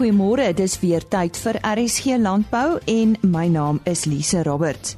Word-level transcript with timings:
Goeiemôre, 0.00 0.46
dis 0.56 0.78
weer 0.80 1.04
tyd 1.12 1.36
vir 1.36 1.58
RSG 1.60 2.14
Landbou 2.16 2.78
en 2.88 3.10
my 3.20 3.42
naam 3.52 3.82
is 3.84 4.06
Lise 4.08 4.40
Roberts. 4.46 4.94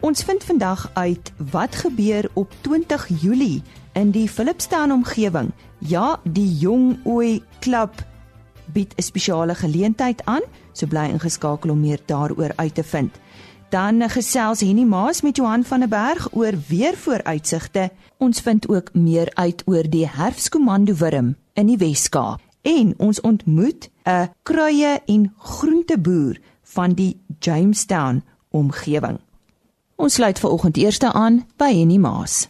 Ons 0.00 0.24
vind 0.24 0.40
vandag 0.48 0.86
uit 0.94 1.28
wat 1.52 1.76
gebeur 1.76 2.30
op 2.32 2.54
20 2.64 3.04
Julie 3.20 3.60
in 3.92 4.08
die 4.14 4.24
Philipstown 4.24 4.94
omgewing. 4.94 5.50
Ja, 5.84 6.16
die 6.24 6.48
Jong 6.62 6.96
Ooi 7.04 7.42
Klub 7.60 8.00
bied 8.72 8.96
'n 8.96 9.02
spesiale 9.02 9.54
geleentheid 9.54 10.24
aan, 10.24 10.48
so 10.72 10.86
bly 10.86 11.04
ingeskakel 11.12 11.70
om 11.70 11.80
meer 11.80 12.00
daaroor 12.06 12.52
uit 12.56 12.74
te 12.74 12.84
vind. 12.84 13.12
Dan 13.68 14.10
gesels 14.10 14.60
Henny 14.60 14.84
Maas 14.84 15.20
met 15.20 15.36
Johan 15.36 15.64
van 15.64 15.80
der 15.80 15.88
Berg 15.88 16.28
oor 16.32 16.54
weer 16.68 16.96
vooruitsigte. 16.96 17.90
Ons 18.16 18.40
vind 18.40 18.68
ook 18.68 18.94
meer 18.94 19.30
uit 19.34 19.62
oor 19.66 19.84
die 19.90 20.08
herfskomando 20.08 20.94
wurm 20.94 21.36
in 21.52 21.66
die 21.66 21.76
Wes-Kaap 21.76 22.47
en 22.62 22.94
ons 22.96 23.20
ontmoet 23.20 23.90
'n 24.04 24.30
kruie 24.42 25.00
en 25.06 25.32
groenteboer 25.38 26.38
van 26.62 26.92
die 26.92 27.20
Jamestown 27.38 28.22
omgewing. 28.50 29.18
Ons 29.96 30.14
sluit 30.14 30.38
vanoggend 30.38 30.76
eers 30.76 31.00
aan 31.00 31.46
by 31.56 31.72
Henny 31.74 31.96
Maas. 31.96 32.48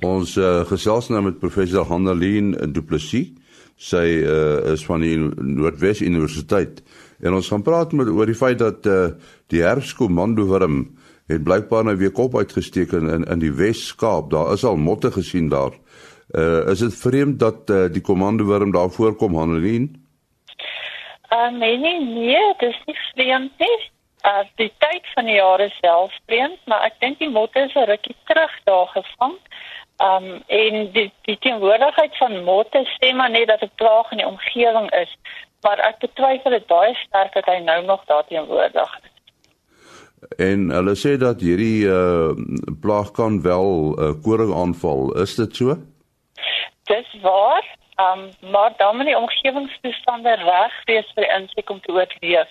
Ons 0.00 0.36
uh, 0.36 0.64
gesels 0.66 1.08
nou 1.08 1.22
met 1.22 1.38
professor 1.38 1.84
Handeline 1.84 2.72
Duplessis. 2.72 3.32
Sy 3.76 4.22
uh, 4.22 4.72
is 4.72 4.84
van 4.86 5.02
die 5.02 5.16
Noordwes 5.18 6.00
Universiteit 6.00 6.82
en 7.20 7.34
ons 7.34 7.48
gaan 7.48 7.62
praat 7.62 7.92
met 7.92 8.08
oor 8.08 8.26
die 8.26 8.38
feit 8.38 8.58
dat 8.58 8.86
uh, 8.86 9.08
die 9.50 9.64
herfskomando 9.64 10.46
wurm 10.46 10.84
het 11.26 11.42
blykbaar 11.42 11.84
nou 11.88 11.96
weer 11.96 12.12
kop 12.14 12.36
uitgesteek 12.36 12.92
in 12.92 13.24
in 13.24 13.40
die 13.42 13.52
Wes-Kaap. 13.52 14.30
Daar 14.30 14.52
is 14.52 14.64
al 14.64 14.76
motte 14.76 15.10
gesien 15.10 15.48
daar. 15.48 15.72
Uh 16.34 16.70
is 16.70 16.78
dit 16.78 16.94
vreemd 16.98 17.38
dat 17.38 17.70
uh, 17.70 17.84
die 17.92 18.02
komandowurm 18.02 18.72
daar 18.72 18.90
voorkom 18.90 19.36
Hanelien? 19.36 20.06
Uh 21.30 21.50
nee 21.58 21.78
nee, 21.78 22.00
nee 22.00 22.54
dis 22.58 22.80
nie 22.86 22.96
vreemd 23.14 23.52
nie. 23.58 23.78
Uh 24.26 24.42
die 24.54 24.72
tyd 24.78 25.06
van 25.14 25.24
die 25.30 25.34
jaar 25.34 25.60
is 25.60 25.78
self 25.80 26.12
vreemd, 26.26 26.58
maar 26.66 26.82
ek 26.88 26.98
dink 26.98 27.18
die 27.18 27.30
motte 27.30 27.62
is 27.68 27.74
'n 27.74 27.86
rukkie 27.86 28.16
terug 28.24 28.54
daar 28.64 28.90
gevang. 28.96 29.38
Um 30.08 30.26
en 30.46 30.90
die 30.92 31.12
die 31.22 31.38
teenwoordigheid 31.38 32.18
van 32.18 32.44
motte 32.44 32.82
sê 32.98 33.14
maar 33.14 33.30
net 33.30 33.46
dat 33.46 33.62
'n 33.62 33.70
plaag 33.74 34.10
in 34.10 34.18
die 34.18 34.26
omgewing 34.26 34.90
is, 34.90 35.16
maar 35.62 35.78
ek 35.78 35.98
betwyfel 35.98 36.50
dit 36.50 36.66
baie 36.66 36.94
sterk 36.94 37.34
dat 37.34 37.46
hy 37.46 37.58
nou 37.62 37.84
nog 37.84 38.04
daar 38.04 38.26
teenwoordig 38.26 38.98
is. 39.02 39.10
En 40.36 40.70
hulle 40.70 40.94
sê 40.96 41.16
dat 41.16 41.40
hierdie 41.40 41.86
uh 41.86 42.34
plaag 42.80 43.10
kan 43.10 43.42
wel 43.42 43.94
'n 43.94 44.02
uh, 44.02 44.22
koring 44.22 44.54
aanval. 44.54 45.12
Is 45.22 45.34
dit 45.34 45.56
so? 45.56 45.93
Dis 46.84 47.20
waar. 47.20 47.64
Um 47.96 48.30
maar 48.50 48.72
dan 48.76 48.96
moet 48.96 49.06
die 49.06 49.18
omgewingstoestande 49.18 50.34
reg 50.34 50.84
wees 50.84 51.10
vir 51.14 51.28
insek 51.36 51.70
om 51.70 51.80
te 51.80 51.92
oorleef. 51.92 52.50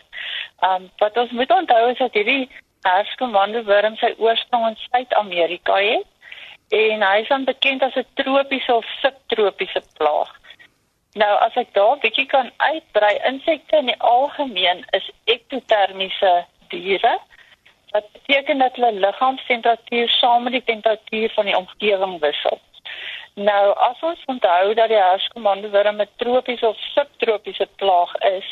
Um 0.60 0.92
wat 0.98 1.18
ons 1.18 1.32
moet 1.32 1.52
onthou 1.52 1.90
is 1.92 1.98
dat 1.98 2.14
hierdie 2.14 2.50
herskomando 2.82 3.64
wurm 3.64 3.96
sy 4.00 4.14
oorsprong 4.18 4.68
in 4.68 4.80
Suid-Amerika 4.88 5.76
het 5.76 6.08
en 6.70 7.04
hy 7.04 7.18
is 7.22 7.28
dan 7.28 7.44
bekend 7.46 7.84
as 7.84 7.96
'n 7.96 8.08
tropiese 8.14 8.74
of 8.74 8.86
subtropiese 9.02 9.82
plaag. 9.98 10.32
Nou 11.14 11.34
as 11.46 11.56
ek 11.56 11.74
daar 11.74 11.98
bietjie 11.98 12.26
kan 12.26 12.52
uitbrei, 12.58 13.20
insekte 13.30 13.78
in 13.78 13.86
die 13.86 14.00
algemeen 14.00 14.86
is 14.92 15.12
ektotermiese 15.24 16.46
diere. 16.68 17.20
Wat 17.92 18.12
beteken 18.12 18.58
dat 18.58 18.76
hulle 18.76 18.92
liggaamstemperatuur 18.92 20.10
saam 20.10 20.44
met 20.44 20.54
die 20.54 20.64
temperatuur 20.64 21.30
van 21.34 21.46
die 21.46 21.58
omgewing 21.58 22.20
wissel. 22.20 22.60
Nou, 23.36 23.74
as 23.90 24.02
ons 24.02 24.26
onthou 24.30 24.74
dat 24.78 24.92
die 24.92 25.00
herskomando 25.00 25.70
wurm 25.70 26.02
'n 26.02 26.10
tropiese 26.18 26.68
of 26.68 26.78
subtropiese 26.78 27.68
plaag 27.76 28.16
is, 28.16 28.46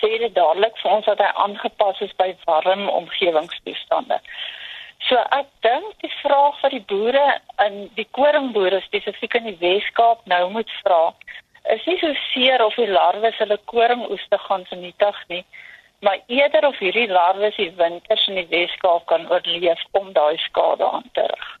sê 0.00 0.18
dit 0.18 0.34
dadelik 0.34 0.76
vir 0.82 0.90
ons 0.92 1.04
dat 1.04 1.18
hy 1.18 1.30
aangepas 1.44 2.00
is 2.00 2.12
by 2.16 2.36
warm 2.44 2.88
omgewingstoestande. 2.88 4.20
So 5.08 5.16
ek 5.16 5.46
dink 5.60 5.94
die 6.02 6.12
vraag 6.22 6.60
vir 6.60 6.70
die 6.70 6.84
boere 6.90 7.40
in 7.66 7.90
die 7.94 8.08
koringboere 8.18 8.80
spesifiek 8.80 9.34
in 9.34 9.44
die 9.44 9.58
Wes-Kaap 9.60 10.26
nou 10.26 10.50
moet 10.50 10.70
vra, 10.82 11.14
is 11.74 11.86
nie 11.86 11.98
so 11.98 12.12
seer 12.32 12.64
of 12.64 12.74
die 12.74 12.90
larwes 12.90 13.38
hulle 13.38 13.58
koringoeste 13.64 14.38
gaan 14.38 14.66
vernietig 14.66 15.22
nie, 15.28 15.44
maar 16.00 16.20
eerder 16.26 16.66
of 16.66 16.78
hierdie 16.78 17.08
larwes 17.08 17.56
die 17.56 17.70
winters 17.76 18.28
in 18.28 18.34
die 18.34 18.48
Wes-Kaap 18.50 19.06
kan 19.06 19.30
oorleef 19.30 19.80
om 19.92 20.12
daai 20.12 20.36
skade 20.44 20.90
aan 20.90 21.08
te 21.14 21.24
rig. 21.32 21.57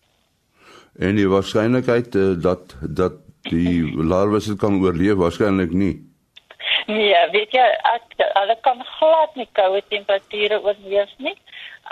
En 0.98 1.14
die 1.14 1.28
waarskynlikheid 1.28 2.14
uh, 2.14 2.34
dat 2.42 2.74
dat 2.80 3.12
die 3.48 3.96
larwes 3.96 4.50
dit 4.50 4.58
kan 4.58 4.80
oorleef 4.82 5.14
waarskynlik 5.14 5.70
nie. 5.70 5.94
Nee, 6.86 7.14
weet 7.30 7.52
jy, 7.52 7.66
ek, 7.92 8.16
hulle 8.16 8.56
kan 8.66 8.82
glad 8.98 9.34
nie 9.36 9.48
koue 9.52 9.82
temperature 9.88 10.58
oorleef 10.62 11.12
nie. 11.22 11.36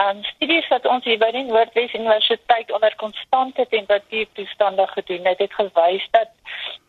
Um 0.03 0.19
studies 0.29 0.67
wat 0.69 0.87
ons 0.93 1.07
hier 1.09 1.17
by 1.21 1.31
die 1.33 1.45
Noordwes 1.47 1.95
Universiteit 1.97 2.73
onder 2.73 2.93
konstante 3.01 3.65
temperatuurtoestande 3.73 4.87
gedoen 4.93 5.29
het, 5.31 5.39
het 5.41 5.55
gewys 5.57 6.09
dat 6.17 6.33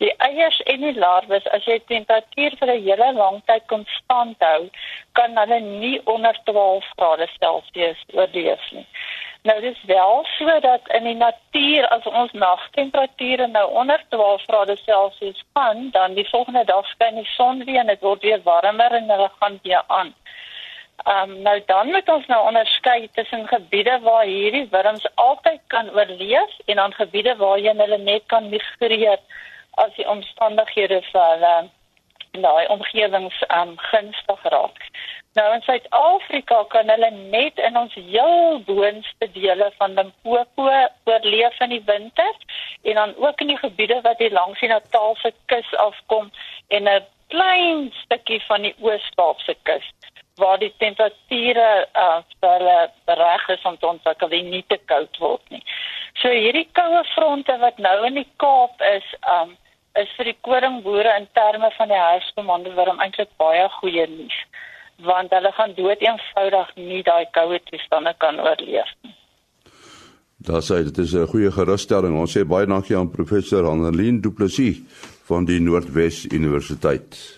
die 0.03 0.11
eiers 0.25 0.59
en 0.73 0.83
die 0.83 0.95
larwes 0.99 1.47
as 1.55 1.67
jy 1.69 1.77
temperatuur 1.87 2.57
vir 2.59 2.73
'n 2.73 2.83
hele 2.87 3.13
lang 3.19 3.39
tyd 3.45 3.63
konstant 3.71 4.43
hou, 4.43 4.69
kan 5.19 5.37
hulle 5.39 5.59
nie 5.59 6.01
onder 6.03 6.35
12 6.43 6.91
grade 6.97 7.27
Celsius 7.39 8.03
oorleef 8.13 8.71
nie. 8.71 8.87
Nou 9.43 9.61
dis 9.61 9.83
wel 9.85 10.25
sodat 10.37 10.87
in 10.87 11.03
die 11.03 11.15
natuur 11.15 11.87
as 11.87 12.05
ons 12.05 12.31
nagtemperature 12.31 13.47
nou 13.47 13.71
onder 13.71 14.03
12 14.09 14.43
grade 14.43 14.75
Celsius 14.75 15.43
gaan, 15.53 15.89
dan 15.91 16.13
die 16.13 16.29
volgende 16.29 16.63
dag 16.65 16.87
skyn 16.87 17.15
die 17.15 17.29
son 17.35 17.63
weer 17.65 17.79
en 17.79 17.87
dit 17.87 18.01
word 18.01 18.21
weer 18.21 18.41
warmer 18.43 18.91
en 18.91 19.09
hulle 19.09 19.29
gaan 19.39 19.59
weer 19.63 19.83
aan. 19.87 20.15
Ehm 21.05 21.29
um, 21.29 21.41
nou 21.41 21.61
dan 21.65 21.87
moet 21.87 22.09
ons 22.09 22.25
nou 22.25 22.45
onderskei 22.47 23.09
tussen 23.13 23.47
gebiede 23.47 23.99
waar 24.01 24.25
hierdie 24.25 24.67
wurms 24.71 25.05
altyd 25.15 25.61
kan 25.67 25.91
oorleef 25.93 26.57
en 26.65 26.75
dan 26.75 26.93
gebiede 26.93 27.35
waar 27.35 27.59
jy 27.59 27.73
hulle 27.77 27.97
net 27.97 28.23
kan 28.25 28.49
migreer 28.49 29.19
as 29.71 29.93
die 29.95 30.07
omstandighede 30.09 31.01
vir 31.11 31.21
hulle 31.21 31.69
in 32.31 32.41
daai 32.41 32.67
omgewings 32.67 33.37
ehm 33.47 33.69
um, 33.69 33.77
gunstig 33.77 34.41
raak. 34.43 34.81
Nou 35.37 35.53
in 35.53 35.61
Suid-Afrika 35.61 36.63
kan 36.73 36.89
hulle 36.89 37.09
net 37.13 37.59
in 37.61 37.75
ons 37.77 37.93
heel 37.93 38.61
boonste 38.65 39.27
dele 39.35 39.67
van 39.77 39.93
Limpopo 39.93 40.69
oorleef 41.11 41.59
in 41.65 41.75
die 41.75 41.83
winter 41.85 42.31
en 42.81 42.97
dan 42.99 43.13
ook 43.21 43.43
in 43.45 43.51
die 43.51 43.57
gebiede 43.57 43.99
wat 44.01 44.17
hier 44.23 44.33
langs 44.33 44.63
die 44.63 44.69
Natalse 44.71 45.31
kus 45.53 45.75
afkom 45.83 46.31
en 46.67 46.89
'n 46.89 47.05
klein 47.27 47.93
stukkie 48.03 48.39
van 48.47 48.65
die 48.65 48.73
Oos-Kaapse 48.81 49.55
kus 49.69 49.85
waar 50.41 50.57
die 50.59 50.73
temperature 50.77 51.69
uh 52.05 52.19
vir 52.41 52.65
reg 53.21 53.47
is 53.57 53.63
om 53.63 53.77
te 53.77 53.87
ontwikkel 53.87 54.29
en 54.29 54.49
nie 54.49 54.65
te 54.67 54.79
koud 54.85 55.17
word 55.17 55.49
nie. 55.49 55.63
So 56.13 56.29
hierdie 56.29 56.69
koue 56.71 57.03
fronte 57.13 57.57
wat 57.57 57.77
nou 57.77 58.05
in 58.05 58.13
die 58.13 58.31
Kaap 58.37 58.81
is, 58.81 59.05
um 59.35 59.57
is 59.93 60.09
vir 60.17 60.25
die 60.31 60.39
koringboere 60.41 61.13
in 61.17 61.29
terme 61.33 61.71
van 61.77 61.93
die 61.93 62.01
herfskomando 62.05 62.73
wurm 62.73 62.99
eintlik 62.99 63.29
baie 63.37 63.69
goeie 63.69 64.07
nuus 64.07 64.41
want 65.05 65.31
hulle 65.31 65.51
gaan 65.51 65.73
dood 65.77 66.01
eenvoudig 66.01 66.75
nie 66.75 67.03
daai 67.03 67.25
koue 67.31 67.59
toestande 67.69 68.13
kan 68.17 68.39
oorleef 68.39 68.91
nie. 69.03 69.13
Daar 70.37 70.61
sê 70.61 70.83
dit 70.83 70.97
is 70.97 71.13
'n 71.13 71.27
goeie 71.27 71.51
gerusstelling. 71.51 72.19
Ons 72.19 72.37
sê 72.37 72.45
baie 72.45 72.65
dankie 72.65 72.97
aan 72.97 73.11
professor 73.11 73.65
Annelien 73.65 74.21
Du 74.21 74.31
Plessis 74.31 74.81
van 75.23 75.45
die 75.45 75.59
Noordwes 75.59 76.25
Universiteit. 76.25 77.37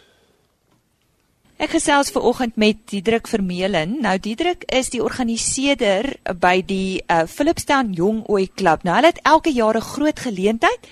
Ek 1.59 1.69
gesels 1.69 2.11
ver 2.11 2.21
oggend 2.21 2.55
met 2.55 2.77
Diedrik 2.87 3.27
Vermeulen. 3.27 3.97
Nou 4.01 4.17
Diedrik 4.17 4.63
is 4.71 4.89
die 4.89 5.03
organiseerder 5.03 6.15
by 6.39 6.61
die 6.63 7.01
uh, 7.11 7.25
Philipstown 7.27 7.91
Jong 7.91 8.21
Ooi 8.29 8.47
Klub. 8.55 8.83
Nou 8.83 8.95
hulle 8.95 9.11
het 9.11 9.19
elke 9.23 9.51
jaar 9.51 9.75
'n 9.75 9.81
groot 9.81 10.19
geleentheid 10.19 10.87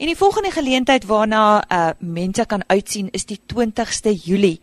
En 0.00 0.06
die 0.06 0.16
volgende 0.16 0.50
geleentheid 0.50 1.04
waarna 1.04 1.62
uh 1.68 1.90
mense 1.98 2.46
kan 2.46 2.62
uitsien 2.66 3.08
is 3.12 3.26
die 3.28 3.36
20ste 3.52 4.14
Julie. 4.24 4.60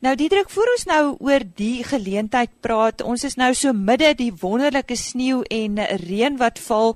Nou 0.00 0.14
Diedrik, 0.14 0.48
voor 0.48 0.70
ons 0.74 0.84
nou 0.86 1.16
oor 1.18 1.42
die 1.58 1.82
geleentheid 1.84 2.52
praat, 2.60 3.02
ons 3.02 3.24
is 3.24 3.34
nou 3.34 3.50
so 3.54 3.72
midde 3.72 4.12
die 4.14 4.30
wonderlike 4.40 4.94
sneeu 4.94 5.42
en 5.50 5.82
reën 6.04 6.38
wat 6.38 6.62
val, 6.68 6.94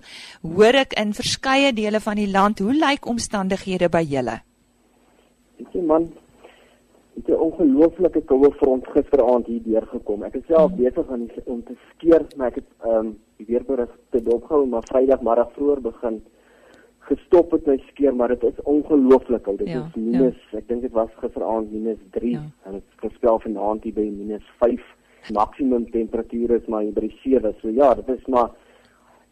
hoor 0.55 0.81
ek 0.85 0.95
in 1.03 1.17
verskeie 1.19 1.75
dele 1.75 1.99
van 2.07 2.23
die 2.23 2.31
land. 2.31 2.63
Hoe 2.63 2.79
lyk 2.79 3.11
omstandighede 3.11 3.91
by 3.91 4.07
julle? 4.07 4.39
Sê 5.75 5.83
man, 5.83 6.13
is 7.19 7.27
'n 7.27 7.43
ongelooflike 7.51 8.23
koue 8.23 8.55
front 8.63 8.87
gisteraand 8.87 9.47
hier 9.47 9.63
deurgekom. 9.67 10.23
Ek 10.23 10.35
is 10.35 10.47
self 10.47 10.71
besig 10.79 11.11
aan 11.11 11.31
om 11.45 11.63
te 11.65 11.75
skeer, 11.91 12.23
maar 12.37 12.55
ek 12.55 12.63
het 12.63 12.71
ehm 12.87 13.07
um, 13.07 13.17
die 13.37 13.47
weerberig 13.47 13.91
te 14.11 14.23
dopgehou, 14.23 14.67
maar 14.67 14.87
Vrydagmiddag 14.87 15.51
vroeër 15.53 15.81
begin 15.81 16.23
gestop 17.11 17.53
het 17.57 17.67
my 17.67 17.77
skeer, 17.91 18.15
maar 18.15 18.33
dit 18.33 18.43
is 18.49 18.63
ongelooflik. 18.71 19.45
Dit 19.59 19.69
ja, 19.69 19.83
is 19.83 19.99
minus, 19.99 20.41
ja. 20.51 20.59
ek 20.61 20.69
dink 20.71 20.87
dit 20.87 20.97
was 20.97 21.13
gisteraand 21.23 21.71
minus 21.75 22.01
3 22.17 22.33
ja. 22.37 22.43
en 22.69 22.79
dit 22.79 23.05
gespel 23.05 23.41
vanaand 23.45 23.87
hier 23.87 23.97
by 23.97 24.07
minus 24.09 24.47
5. 24.63 24.83
Maksimum 25.37 25.87
temperatuur 25.91 26.57
is 26.57 26.69
maar 26.73 26.87
by 26.97 27.11
7. 27.23 27.55
So 27.61 27.73
ja, 27.75 27.95
dit 27.99 28.13
is 28.17 28.27
maar 28.27 28.51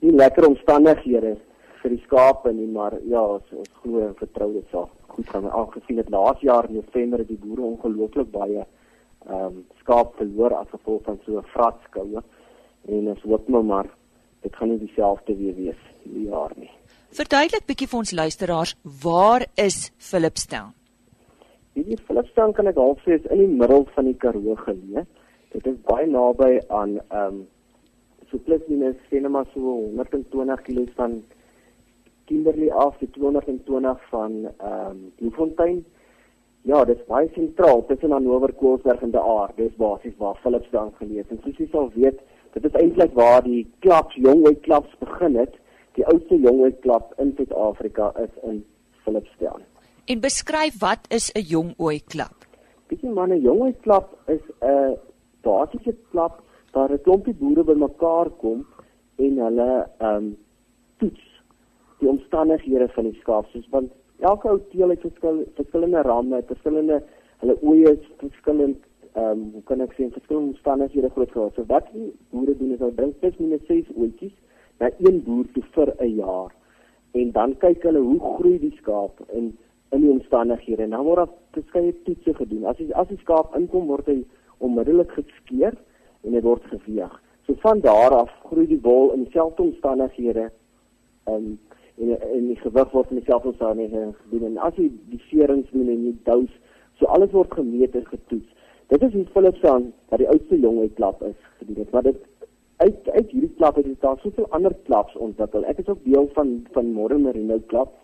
nie 0.05 0.15
lekker 0.15 0.47
omstandighede 0.49 1.37
vir 1.79 1.95
die 1.95 2.03
skape 2.07 2.53
nie, 2.53 2.67
maar 2.67 2.97
ja, 3.07 3.23
ons 3.23 3.55
ons 3.55 3.71
glo 3.83 4.03
en 4.07 4.17
vertrou 4.19 4.51
dit 4.57 4.75
sal 4.75 4.89
goed 5.15 5.31
gaan. 5.31 5.47
Aangesien 5.51 6.01
dit 6.01 6.11
laas 6.11 6.43
jaar 6.43 6.69
in 6.69 6.81
November 6.81 7.23
die 7.27 7.39
boere 7.39 7.67
ongelooflik 7.73 8.33
baie 8.35 8.65
ehm 9.29 9.45
um, 9.45 9.63
skaap 9.83 10.15
verloor 10.17 10.55
as 10.57 10.71
gevolg 10.73 11.03
van 11.05 11.19
so 11.25 11.39
'n 11.39 11.51
vratskoue 11.55 12.23
en 12.89 13.09
ons 13.13 13.23
hoop 13.23 13.49
nou 13.49 13.63
maar 13.63 13.89
dit 14.43 14.57
gaan 14.57 14.69
nie 14.69 14.79
dieselfde 14.79 15.37
weer 15.37 15.55
wees 15.55 15.81
hierdie 16.03 16.29
jaar 16.31 16.53
nie. 16.57 16.71
Verduidelik 17.09 17.65
bietjie 17.65 17.87
vir 17.89 17.99
ons 18.03 18.11
luisteraars, 18.13 18.75
waar 19.03 19.47
is 19.57 19.77
Philipstown? 19.97 20.75
Hierdie 21.73 21.97
Philipstown 22.05 22.53
kan 22.53 22.69
ek 22.69 22.77
half 22.77 23.01
sê 23.07 23.15
is 23.17 23.29
in 23.33 23.41
die 23.41 23.61
middel 23.63 23.87
van 23.95 24.11
die 24.11 24.17
Karoo 24.21 24.57
geleë. 24.61 25.07
Dit 25.55 25.69
is 25.71 25.79
baie 25.89 26.05
naby 26.05 26.59
aan 26.69 26.99
ehm 27.01 27.39
um, 27.39 27.39
so 28.29 28.37
plus 28.45 28.61
minus 28.69 28.99
sinema 29.09 29.41
so 29.55 29.73
120 29.97 30.61
km 30.67 30.85
van 30.99 31.15
Kimberley 32.29 32.69
af, 32.77 32.99
die 33.01 33.09
220 33.15 34.03
van 34.11 34.35
ehm 34.51 34.91
um, 34.91 34.99
Bloemfontein. 35.17 35.79
Ja, 36.69 36.83
dit 36.85 36.99
is 36.99 37.09
baie 37.09 37.31
sentraal 37.33 37.87
tussen 37.89 38.13
Hannover, 38.13 38.53
Koelsberg 38.53 39.01
en 39.07 39.15
De 39.17 39.23
Aar. 39.23 39.55
Dis 39.57 39.73
basies 39.81 40.19
waar 40.19 40.37
Philips 40.43 40.69
dan 40.77 40.93
gelees 41.01 41.33
en 41.33 41.41
soos 41.41 41.57
jy 41.57 41.71
sal 41.73 41.89
weet, 41.97 42.21
dit 42.53 42.69
is 42.69 42.77
eintlik 42.83 43.17
waar 43.17 43.41
die 43.49 43.65
klubs, 43.81 44.21
jongwyd 44.29 44.61
klubs 44.69 45.01
begin 45.01 45.41
het. 45.41 45.57
Die 45.99 46.07
oudste 46.07 46.37
jongwyd 46.39 46.77
klub 46.85 47.15
in 47.19 47.33
Suid-Afrika 47.35 48.13
is 48.23 48.35
in 48.47 48.61
Philipstown. 49.03 49.65
En 50.07 50.21
beskryf 50.23 50.77
wat 50.79 51.09
is 51.11 51.33
'n 51.35 51.43
jongooi 51.53 52.01
klub? 52.07 52.47
Bietjie 52.87 53.11
manne, 53.11 53.41
jongwyd 53.41 53.81
klub 53.81 54.07
is 54.27 54.45
'n 54.63 54.95
basiese 55.43 55.95
klub 56.11 56.39
waar 56.73 56.93
'n 56.93 57.03
klompie 57.03 57.35
boere 57.35 57.65
bymekaar 57.65 58.31
kom 58.31 58.67
en 59.17 59.39
hulle 59.47 59.71
ehm 59.99 60.15
um, 60.15 60.37
toets 60.97 61.27
die 61.99 62.09
omstandighede 62.09 62.89
van 62.89 63.05
die 63.05 63.19
skaap 63.21 63.47
soos 63.51 63.69
want 63.71 63.91
elke 64.21 64.49
ou 64.49 64.61
teel 64.71 64.89
het 64.89 65.01
verskil, 65.01 65.45
verskillende 65.55 66.03
ramme, 66.03 66.43
verskillende 66.47 67.03
hulle 67.41 67.57
oeye 67.63 67.91
is 67.99 68.05
verskillend 68.17 68.79
ehm 69.13 69.31
um, 69.31 69.51
hoe 69.53 69.63
kan 69.63 69.81
ek 69.81 69.93
sê 69.93 70.11
verskillende 70.11 70.49
omstandighede 70.55 71.11
groot 71.11 71.33
geword. 71.33 71.55
So 71.55 71.65
wat 71.67 71.87
die 71.93 72.13
boere 72.31 72.57
doen 72.57 72.73
is 72.73 72.79
hulle 72.79 72.93
bring 73.01 73.19
plus 73.19 73.37
minus 73.39 73.67
6 73.67 73.91
ooitjies 73.97 74.37
na 74.79 74.91
een 74.99 75.23
boer 75.25 75.47
toe 75.53 75.63
vir 75.75 75.95
'n 75.99 76.15
jaar. 76.15 76.55
En 77.13 77.31
dan 77.33 77.57
kyk 77.57 77.83
hulle 77.83 77.99
hoe 77.99 78.21
groei 78.21 78.59
die 78.59 78.77
skaap 78.77 79.21
in 79.33 79.57
in 79.91 80.01
die 80.01 80.11
omstandighede. 80.11 80.83
En 80.83 80.91
dan 80.91 81.05
word 81.05 81.17
daar 81.17 81.35
verskeie 81.51 81.95
toetse 82.03 82.35
gedoen. 82.35 82.65
As 82.65 82.77
die 82.77 82.95
as 82.95 83.09
die 83.09 83.19
skaap 83.19 83.57
inkom 83.57 83.87
word 83.87 84.07
hy 84.07 84.25
onmiddellik 84.59 85.11
geskeer 85.11 85.75
en 86.21 86.35
hy 86.35 86.41
word 86.41 86.65
geweeg. 86.65 87.15
So 87.47 87.55
van 87.63 87.81
daar 87.81 88.11
af 88.11 88.31
groei 88.51 88.67
die 88.67 88.81
wol 88.83 89.13
in 89.13 89.25
dieselfde 89.25 89.63
omstandighede. 89.63 90.51
Um, 91.29 91.59
en 91.99 92.21
en 92.21 92.47
die 92.47 92.57
gewig 92.61 92.91
word 92.91 93.11
in 93.11 93.21
dieselfde 93.23 93.49
omstandighede 93.49 94.13
gedoen. 94.23 94.45
En 94.45 94.59
as 94.69 94.77
jy 94.77 94.91
die 95.11 95.23
serings 95.31 95.71
doen 95.71 95.89
en 95.89 96.05
die 96.05 96.17
dous, 96.29 96.53
so 96.99 97.07
alles 97.07 97.33
word 97.33 97.55
gemeet 97.55 97.97
en 97.97 98.07
getoets. 98.07 98.55
Dit 98.89 99.03
is 99.03 99.13
die 99.13 99.27
Philipson 99.33 99.93
wat 100.09 100.23
die 100.23 100.29
oudste 100.29 100.61
jongheid 100.61 100.95
klap 100.97 101.23
is 101.23 101.39
gedoen. 101.59 101.89
Maar 101.93 102.03
dit 102.03 102.21
uit 102.79 103.09
uit 103.09 103.31
hierdie 103.31 103.55
klap 103.57 103.77
het 103.77 103.89
daar 104.01 104.19
soveel 104.23 104.47
ander 104.55 104.75
klaps 104.87 105.17
ontwikkel. 105.17 105.65
Ek 105.67 105.81
is 105.83 105.89
ook 105.91 106.05
deel 106.05 106.29
van 106.35 106.53
van 106.73 106.93
Modern 106.95 107.25
Merino 107.27 107.59
klap 107.67 107.95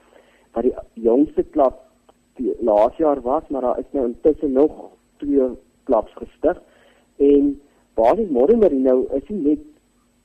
wat 0.54 0.66
die 0.66 0.74
jongste 1.06 1.44
klap 1.54 1.82
die 2.38 2.54
laas 2.60 2.96
jaar 2.98 3.20
was, 3.22 3.46
maar 3.48 3.62
daar 3.62 3.78
is 3.78 3.90
nou 3.92 4.06
intussen 4.08 4.52
nog 4.52 4.74
twee 5.22 5.50
klaps 5.84 6.14
gestig 6.18 6.58
en 7.22 7.54
basies 7.94 8.30
Modern 8.30 8.58
Merino 8.58 9.06
is 9.14 9.28
nie 9.28 9.40
net 9.54 9.62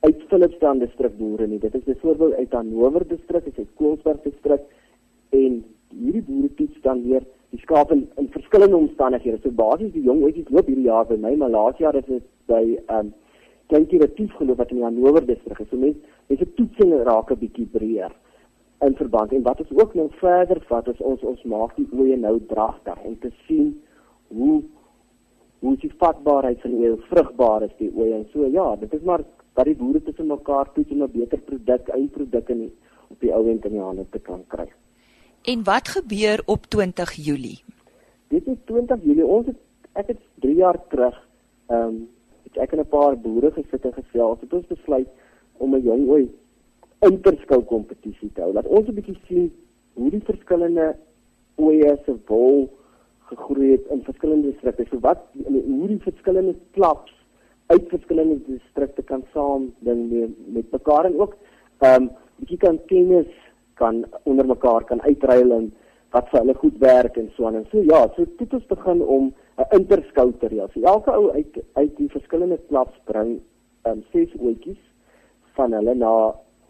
uit 0.00 0.22
Philipstown 0.28 0.80
distrik 0.80 1.16
boere 1.18 1.46
nie. 1.46 1.58
Dit 1.60 1.74
is 1.74 1.84
byvoorbeeld 1.84 2.34
uit 2.34 2.52
Hannover 2.52 3.06
distrik, 3.08 3.46
uit 3.56 3.74
Koelsberg 3.74 4.22
distrik 4.22 4.62
en 5.36 5.60
hierdie 5.94 6.24
boere 6.26 6.54
toets 6.54 6.82
dan 6.82 7.02
weer 7.06 7.22
die 7.50 7.60
skaap 7.60 7.92
in, 7.92 8.08
in 8.16 8.30
verskillende 8.30 8.76
omstandighede. 8.76 9.38
So 9.42 9.50
basies 9.54 9.92
die 9.92 10.06
jong 10.06 10.22
ouetjies 10.24 10.50
loop 10.50 10.70
hierdie 10.70 10.88
jaar 10.88 11.06
by 11.06 11.18
my, 11.20 11.34
maar 11.38 11.50
laas 11.54 11.78
jaar 11.78 11.98
is 11.98 12.06
dit 12.08 12.26
by 12.50 12.62
ehm 12.86 13.10
um, 13.10 13.12
kleintjie 13.70 14.00
retief 14.02 14.34
geloop 14.38 14.58
wat 14.62 14.72
in 14.74 14.80
die 14.80 14.84
Hannover 14.84 15.26
distrik 15.26 15.62
is. 15.62 15.70
So 15.70 15.76
mense 15.76 16.00
mense 16.28 16.48
toetsing 16.58 16.92
raak 17.08 17.30
'n 17.30 17.40
bietjie 17.44 17.68
breër 17.76 18.12
in 18.86 18.96
verband 18.96 19.32
en 19.32 19.42
wat 19.42 19.60
ons 19.60 19.72
ook 19.82 19.94
nou 19.94 20.08
verder 20.20 20.60
vat 20.68 20.88
is 20.88 21.00
ons 21.00 21.22
ons 21.22 21.42
maak 21.54 21.74
die 21.76 21.88
oeye 21.92 22.16
nou 22.16 22.36
dragtig 22.52 23.02
om 23.04 23.18
te 23.20 23.30
sien 23.46 23.74
hoe 24.28 24.62
hoe 25.60 25.76
die 25.76 25.92
vatbaarheid 26.02 26.60
van 26.60 26.70
die 26.70 26.80
oeye 26.80 26.96
vrugbaar 27.10 27.62
is 27.62 27.74
die 27.78 27.90
oeye 27.94 28.14
en 28.14 28.26
so 28.32 28.46
ja 28.46 28.76
dit 28.76 28.94
is 28.94 29.02
maar 29.02 29.24
dat 29.54 29.64
die 29.64 29.76
boere 29.76 30.02
tussen 30.02 30.26
mekaar 30.26 30.72
toets 30.72 30.90
om 30.90 31.02
'n 31.02 31.10
beter 31.12 31.38
produk 31.38 31.88
eindproduk 31.88 32.48
in 32.48 32.58
die, 32.58 32.72
op 33.08 33.20
die 33.20 33.32
ou 33.32 33.48
end 33.50 33.64
in 33.64 33.72
die 33.72 33.80
hande 33.80 34.06
te 34.10 34.18
kan 34.18 34.44
kry. 34.46 34.68
En 35.42 35.64
wat 35.64 35.88
gebeur 35.88 36.42
op 36.46 36.66
20 36.66 37.12
Julie? 37.12 37.58
Dit 38.28 38.46
is 38.46 38.56
20 38.64 39.02
Julie. 39.02 39.26
Ons 39.26 39.46
het 39.46 39.56
ek 39.92 40.06
het 40.06 40.20
3 40.40 40.54
jaar 40.54 40.78
terug 40.88 41.26
ehm 41.66 41.86
um, 41.86 42.08
ek 42.56 42.72
en 42.72 42.80
'n 42.80 42.88
paar 42.88 43.16
boere 43.16 43.50
gesit 43.50 43.84
en 43.84 43.92
gesels 43.92 44.40
het 44.40 44.52
ons 44.52 44.66
besluit 44.66 45.08
om 45.58 45.74
'n 45.74 45.82
jong 45.82 46.08
ooi 46.08 46.30
interskou 47.00 47.62
kompetisie 47.62 48.30
te 48.34 48.42
hou. 48.42 48.52
Laat 48.52 48.66
ons 48.66 48.88
'n 48.88 48.94
bietjie 48.94 49.18
sien 49.26 49.52
hoe 49.94 50.10
die 50.10 50.24
verskillende 50.24 50.96
ooe 51.56 51.98
se 52.04 52.14
wol 52.26 52.68
gegroei 53.30 53.70
het 53.72 53.86
in 53.90 54.02
verskillende 54.02 54.50
distrikte. 54.50 54.86
So 54.90 54.98
wat 55.00 55.22
hoe 55.32 55.88
die 55.88 56.02
verskillende 56.02 56.54
klaps 56.72 57.12
uit 57.66 57.88
verskillende 57.88 58.38
distrikte 58.46 59.02
kan 59.02 59.22
saam 59.32 59.72
ding 59.86 60.10
met, 60.10 60.30
met 60.46 60.72
mekaar 60.72 61.04
en 61.04 61.20
ook 61.20 61.36
ehm 61.78 62.02
um, 62.02 62.10
bietjie 62.40 62.58
kan 62.58 62.78
kennis 62.86 63.30
kan 63.74 64.04
onder 64.22 64.46
mekaar 64.46 64.84
kan 64.84 65.02
uitruil 65.02 65.52
en 65.52 65.72
wat 66.10 66.28
vir 66.30 66.40
hulle 66.40 66.54
goed 66.54 66.78
werk 66.82 67.16
en 67.20 67.30
so 67.36 67.46
aan 67.46 67.60
en 67.60 67.66
so 67.70 67.82
ja, 67.86 68.00
so 68.16 68.26
dit 68.38 68.52
het 68.52 68.66
begin 68.66 69.02
om 69.02 69.30
'n 69.60 69.76
interskou 69.76 70.32
te 70.38 70.48
reël. 70.48 70.68
So 70.72 70.80
elke 70.80 71.12
ou 71.12 71.30
uit 71.30 71.58
uit 71.72 71.96
die 71.96 72.08
verskillende 72.08 72.58
klaps 72.68 72.96
bring 73.04 73.40
um, 73.88 74.04
ses 74.12 74.32
oetjies 74.40 74.80
van 75.56 75.74
hulle 75.76 75.94
na 75.94 76.14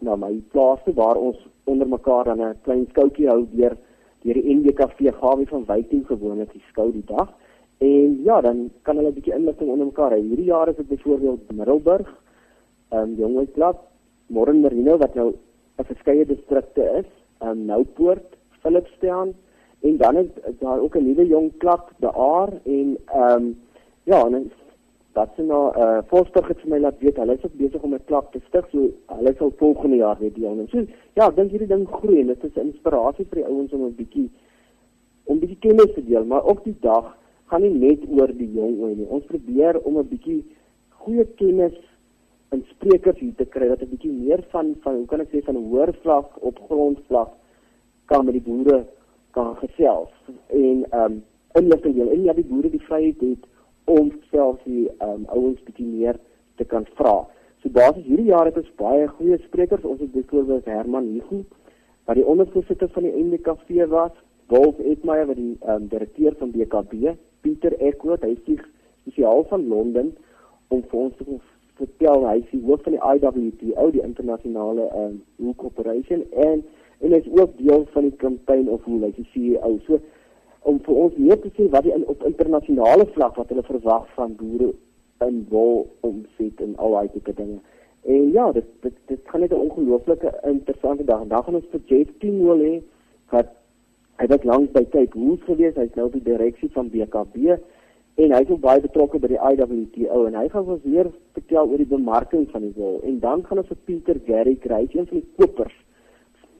na 0.01 0.15
my 0.15 0.33
plaas 0.51 0.81
waar 0.97 1.15
ons 1.15 1.37
onder 1.63 1.87
mekaar 1.87 2.25
dan 2.25 2.41
'n 2.41 2.59
klein 2.65 2.85
skoutjie 2.89 3.29
hou 3.29 3.45
deur 3.51 3.77
deur 4.23 4.33
die 4.33 4.55
NWKV 4.55 5.13
Gawie 5.19 5.47
van 5.47 5.65
Wyking 5.65 6.05
gewoonlik 6.07 6.51
die 6.53 6.63
skou 6.69 6.91
die 6.91 7.05
dag. 7.05 7.29
En 7.77 8.23
ja, 8.23 8.41
dan 8.41 8.69
kan 8.81 8.97
hulle 8.97 9.09
'n 9.09 9.13
bietjie 9.13 9.33
inligting 9.33 9.69
onder 9.69 9.85
mekaar 9.85 10.11
hê. 10.11 10.21
Hierdie 10.21 10.51
jaar 10.53 10.69
is 10.69 10.75
dit 10.75 10.87
byvoorbeeld 10.87 11.51
Middelburg, 11.51 12.09
ehm 12.89 13.01
um, 13.01 13.15
Jongweiklap, 13.15 13.87
Modern 14.27 14.61
Merino 14.61 14.97
wat 14.97 15.15
nou 15.15 15.33
'n 15.77 15.83
verskeie 15.83 16.25
distrikte 16.25 16.83
is, 16.99 17.09
ehm 17.39 17.49
um, 17.49 17.65
Noupoort, 17.65 18.37
Philipstown 18.61 19.33
en 19.81 19.97
dan 19.97 20.17
is 20.17 20.27
daar 20.59 20.79
ook 20.79 20.95
'n 20.95 21.05
nuwe 21.05 21.27
jong 21.27 21.57
klap, 21.57 21.91
De 21.99 22.11
Aar 22.13 22.49
en 22.63 22.97
ehm 23.05 23.43
um, 23.43 23.59
ja, 24.03 24.25
en 24.25 24.51
dat 25.13 25.29
se 25.35 25.41
nou 25.41 25.75
eh 25.75 25.97
Volksburg 26.07 26.47
het 26.47 26.59
vir 26.59 26.69
my 26.69 26.79
laat 26.79 26.99
weet 26.99 27.17
hulle 27.17 27.33
is 27.33 27.45
ook 27.45 27.57
besig 27.57 27.81
om 27.81 27.93
'n 27.93 28.05
klap 28.05 28.31
te 28.31 28.39
stig, 28.47 28.67
so 28.71 28.89
hulle 29.05 29.33
sal 29.37 29.53
volgende 29.57 29.95
jaar 29.95 30.17
weer 30.19 30.33
deel. 30.33 30.65
So 30.69 30.85
ja, 31.13 31.27
ek 31.27 31.35
dink 31.35 31.51
hierdie 31.51 31.67
ding 31.67 31.87
groei 31.87 32.19
en 32.19 32.27
dit 32.27 32.43
is 32.43 32.55
'n 32.55 32.59
inspirasie 32.59 33.25
vir 33.25 33.35
die 33.35 33.45
ouens 33.45 33.73
om 33.73 33.85
'n 33.85 33.95
bietjie 33.95 34.29
om 35.23 35.39
bietjie 35.39 35.59
kennis 35.59 35.93
te 35.93 36.05
deel, 36.05 36.25
maar 36.25 36.43
ook 36.43 36.63
die 36.63 36.75
dag 36.79 37.17
gaan 37.45 37.61
nie 37.61 37.73
net 37.73 37.99
oor 38.09 38.27
die 38.27 38.51
jong 38.51 38.79
oor 38.79 38.95
nie. 38.95 39.07
Ons 39.09 39.25
probeer 39.25 39.79
om 39.83 39.97
'n 39.97 40.07
bietjie 40.07 40.45
goeie 40.89 41.25
kennis 41.35 41.77
in 42.51 42.65
sprekers 42.69 43.19
hier 43.19 43.35
te 43.35 43.45
kry 43.45 43.67
wat 43.67 43.81
'n 43.81 43.89
bietjie 43.89 44.11
meer 44.11 44.43
van 44.49 44.75
van 44.81 44.95
hoe 44.95 45.05
kan 45.05 45.21
ek 45.21 45.31
sê 45.31 45.43
van 45.43 45.55
hoër 45.55 45.93
vlak 46.01 46.29
op 46.41 46.59
grondvlak 46.69 47.31
kan 48.05 48.25
met 48.25 48.33
die 48.33 48.41
boere 48.41 48.85
kan 49.37 49.55
gesels 49.59 50.11
en 50.47 50.85
ehm 50.89 51.03
um, 51.03 51.23
inligting 51.59 51.95
deel. 51.95 52.09
En 52.09 52.23
ja, 52.23 52.33
die 52.33 52.47
boere 52.47 52.69
die 52.71 52.83
vryheid 52.87 53.19
het 53.19 53.47
om 53.91 54.11
self 54.31 54.59
die 54.63 54.87
ehm 54.89 55.09
um, 55.09 55.25
ouens 55.35 55.63
bietjie 55.67 55.87
meer 55.87 56.19
te 56.55 56.65
kan 56.65 56.85
vra. 56.99 57.15
So 57.61 57.69
basies 57.69 58.07
hierdie 58.07 58.31
jaar 58.31 58.47
het 58.49 58.57
ons 58.57 58.71
baie 58.79 59.07
goeie 59.07 59.37
sprekers. 59.45 59.83
Ons 59.83 59.99
het 59.99 60.11
byvoorbeeld 60.11 60.65
Herman 60.65 61.11
Hugo 61.13 61.43
wat 62.09 62.17
die 62.17 62.25
ondervoorsitter 62.25 62.89
van 62.89 63.03
die 63.05 63.23
NDKV 63.23 63.85
was, 63.91 64.11
Wolf 64.47 64.79
Etmeyer 64.79 65.27
wat 65.27 65.37
die 65.39 65.55
ehm 65.59 65.75
um, 65.75 65.87
direkteur 65.87 66.35
van 66.39 66.51
BKB 66.51 67.15
Pieter 67.41 67.73
Eckwood, 67.81 68.21
hy 68.21 68.35
is 68.37 68.61
spesiaal 69.01 69.43
van 69.49 69.67
Londen 69.67 70.13
om 70.69 70.83
vir 70.89 70.99
ons 70.99 71.15
te 71.17 71.25
vertel 71.81 72.27
hy 72.27 72.37
is 72.41 72.51
die 72.51 72.61
hoof 72.65 72.83
van 72.85 72.95
die 72.95 73.01
IWTO, 73.01 73.87
die 73.95 74.03
internasionale 74.05 74.87
um, 74.97 75.15
wool 75.41 75.55
corporation 75.57 76.23
en 76.45 76.61
en 77.01 77.11
hy 77.11 77.19
is 77.21 77.29
ook 77.33 77.57
deel 77.57 77.85
van 77.93 78.07
die 78.07 78.15
campaign 78.23 78.69
of 78.69 78.83
hoe 78.83 78.99
hy 79.03 79.11
die 79.17 79.27
CEO. 79.33 79.75
So 79.87 79.99
om 80.69 80.79
vir 80.85 81.03
ons 81.03 81.17
meer 81.17 81.39
te 81.41 81.49
sê 81.57 81.67
wat 81.73 81.85
die 81.87 81.93
in, 81.95 82.05
op 82.11 82.23
internasionale 82.27 83.07
vlak 83.15 83.37
wat 83.41 83.49
hulle 83.49 83.65
verwag 83.65 84.07
van 84.17 84.35
boere 84.37 84.71
in 85.25 85.45
wol 85.49 85.87
omset 86.05 86.61
en 86.61 86.75
al 86.77 86.97
daai 86.97 87.13
tipe 87.15 87.33
dinge. 87.37 87.59
En 88.09 88.29
ja, 88.33 88.51
dit 88.51 88.67
dit 88.85 88.93
dit 89.07 89.21
gaan 89.29 89.41
net 89.41 89.53
'n 89.53 89.65
ongelooflike 89.67 90.33
interessante 90.43 91.03
dag. 91.03 91.27
Dag 91.27 91.45
gaan 91.45 91.55
ons 91.55 91.71
vir 91.71 91.81
Jeff 91.85 92.11
Tingwell 92.19 92.65
hê 92.65 92.75
wat 93.29 93.49
hy 94.21 94.27
het 94.29 94.43
lank 94.45 94.73
by 94.75 94.83
kyk 94.93 95.15
hoe's 95.17 95.41
gewees 95.47 95.77
hy's 95.79 95.95
nou 95.97 96.05
op 96.05 96.13
die 96.13 96.25
direksie 96.25 96.69
van 96.75 96.89
BKB 96.93 97.55
en 98.21 98.33
hy's 98.35 98.49
ook 98.51 98.61
baie 98.61 98.81
betrokke 98.83 99.19
by 99.23 99.31
die 99.31 99.39
IWTO 99.39 100.25
en 100.27 100.35
hy 100.37 100.43
gaan 100.53 100.67
ons 100.69 100.83
weer 100.83 101.09
vertel 101.37 101.71
oor 101.71 101.81
die 101.81 101.89
bemarking 101.89 102.43
van 102.51 102.67
die 102.67 102.73
wol 102.75 102.99
en 103.07 103.17
dan 103.23 103.41
gaan 103.47 103.63
ons 103.63 103.71
vir 103.71 103.79
Pieter 103.87 104.19
Gary 104.27 104.53
kry 104.61 104.83
een 104.83 105.07
van 105.09 105.17
die 105.17 105.25
kopers 105.39 105.73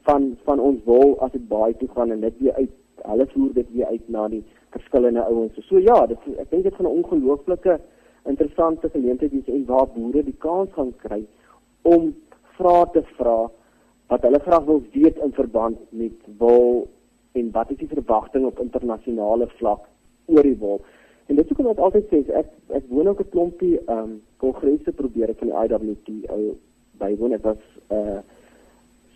van 0.07 0.37
van 0.43 0.59
ons 0.59 0.83
wol 0.85 1.17
as 1.19 1.31
dit 1.31 1.47
baie 1.47 1.75
toe 1.77 1.89
gaan 1.95 2.11
en 2.11 2.21
dit 2.21 2.39
weer 2.39 2.53
uit 2.53 2.77
hulle 3.01 3.27
voer 3.33 3.53
dit 3.53 3.71
weer 3.73 3.85
uit 3.85 4.09
na 4.09 4.27
die 4.29 4.43
verskillende 4.69 5.23
ouens. 5.25 5.57
So 5.67 5.79
ja, 5.79 6.05
dit 6.07 6.17
ek 6.37 6.49
dink 6.49 6.63
dit 6.63 6.75
gaan 6.75 6.85
'n 6.85 6.97
ongelooflike 7.01 7.79
interessante 8.29 8.89
geleentheid 8.89 9.31
wees 9.31 9.47
en 9.47 9.65
waar 9.65 9.87
boere 9.87 10.23
die 10.23 10.37
kans 10.37 10.69
gaan 10.73 10.93
kry 10.97 11.25
om 11.81 12.13
vrae 12.57 12.85
te 12.93 13.03
vra 13.17 13.49
wat 14.07 14.21
hulle 14.27 14.39
graag 14.39 14.65
wil 14.65 14.83
weet 14.93 15.17
in 15.17 15.33
verband 15.33 15.77
met 15.89 16.17
wol 16.37 16.87
en 17.31 17.51
wat 17.51 17.71
is 17.71 17.77
die 17.77 17.87
verwagting 17.87 18.45
op 18.45 18.59
internasionale 18.59 19.47
vlak 19.47 19.87
oor 20.25 20.43
die 20.43 20.57
wol. 20.59 20.81
En 21.27 21.35
dit 21.35 21.45
is 21.45 21.51
hoekom 21.53 21.71
ek 21.71 21.79
altyd 21.79 22.11
sê 22.11 22.19
ek 22.41 22.51
ek 22.75 22.89
woon 22.89 23.07
ook 23.07 23.21
'n 23.21 23.33
klompie 23.35 23.77
ehm 23.79 23.97
um, 23.97 24.21
kongresse 24.37 24.91
probeer 24.91 25.29
ek 25.29 25.39
van 25.39 25.47
die 25.47 25.57
IWT 25.63 26.09
uh, 26.09 26.53
bywoon. 26.99 27.33
Ek 27.33 27.43
was 27.43 27.61
uh 27.89 28.19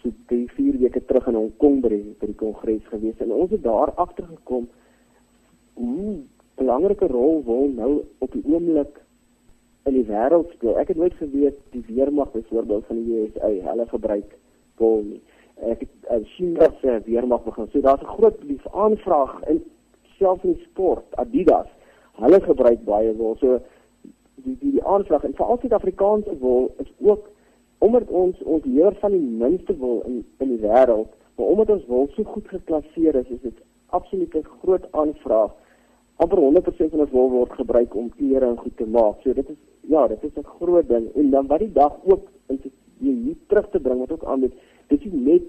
so 0.06 0.14
drie 0.30 0.46
vier 0.54 0.78
weke 0.78 1.02
terug 1.06 1.28
in 1.32 1.38
Hong 1.40 1.54
Kong 1.58 1.82
by 1.82 1.90
die, 1.90 2.16
by 2.22 2.30
die 2.30 2.38
kongres 2.38 2.86
gewees 2.92 3.22
en 3.24 3.34
ons 3.34 3.54
het 3.56 3.64
daar 3.66 3.92
agtergekom 4.02 4.68
hoe 5.82 6.20
belangrike 6.60 7.10
rol 7.12 7.42
wil 7.48 7.72
nou 7.74 7.92
op 8.24 8.32
die 8.36 8.44
oomblik 8.46 9.02
in 9.86 9.94
die 9.94 10.06
wêreld 10.08 10.50
speel. 10.56 10.78
Ek 10.82 10.90
het 10.94 10.98
nooit 10.98 11.14
geweet 11.20 11.58
die 11.74 11.84
weermag 11.90 12.32
byvoorbeeld 12.34 12.86
van 12.90 13.02
die 13.02 13.18
USA, 13.20 13.52
hulle 13.70 13.86
gebruik 13.92 14.32
wol 14.82 15.04
nie. 15.06 15.22
Ek 15.72 15.86
het 15.86 16.10
uh, 16.10 16.22
China 16.36 16.70
se 16.82 16.98
weermag 17.06 17.44
begin. 17.46 17.70
So 17.72 17.82
daar's 17.82 18.02
'n 18.02 18.16
groot 18.18 18.44
lief 18.44 18.66
aanvraag 18.74 19.44
in 19.50 19.62
selfs 20.18 20.44
in 20.44 20.58
sport. 20.64 21.06
Adidas, 21.22 21.70
hulle 22.22 22.42
gebruik 22.42 22.84
baie 22.86 23.14
wol. 23.16 23.36
So 23.40 23.60
die 24.36 24.58
die, 24.60 24.72
die 24.72 24.84
aanvraag 24.84 25.24
en 25.24 25.36
veral 25.36 25.58
Suid-Afrikaanse 25.62 26.38
wol 26.40 26.74
is 26.78 26.92
ook 27.00 27.30
omdat 27.78 28.10
ons 28.10 28.44
ons 28.44 28.64
lewer 28.66 28.96
van 29.02 29.12
die 29.12 29.28
minste 29.44 29.78
wol 29.78 30.02
in 30.06 30.26
in 30.40 30.48
die 30.48 30.62
wêreld, 30.68 31.12
maar 31.36 31.48
omdat 31.48 31.70
ons 31.70 31.86
wol 31.86 32.08
so 32.16 32.24
goed 32.24 32.48
geklasseer 32.48 33.16
is, 33.16 33.30
is 33.30 33.42
dit 33.42 33.62
absoluut 33.90 34.36
'n 34.36 34.44
groot 34.62 34.92
aanvraag. 34.92 35.52
amper 36.16 36.40
100% 36.40 36.92
van 36.92 37.00
ons 37.00 37.12
wol 37.12 37.30
word 37.30 37.52
gebruik 37.60 37.96
om 37.96 38.10
klere 38.16 38.48
en 38.48 38.58
goed 38.58 38.78
te 38.78 38.86
maak. 38.88 39.20
So 39.24 39.34
dit 39.34 39.50
is 39.50 39.58
ja, 39.92 40.08
dit 40.08 40.24
is 40.24 40.38
'n 40.38 40.48
groot 40.60 40.88
ding 40.88 41.10
en 41.16 41.30
dan 41.30 41.48
wat 41.48 41.60
die 41.60 41.72
dag 41.72 41.94
ook 42.06 42.30
in 42.48 42.60
hier 43.00 43.36
terug 43.48 43.70
te 43.70 43.80
bring 43.80 44.00
wat 44.00 44.12
ook 44.12 44.24
aan 44.24 44.40
met 44.40 44.54
dit 44.88 45.06
is 45.06 45.12
net 45.12 45.44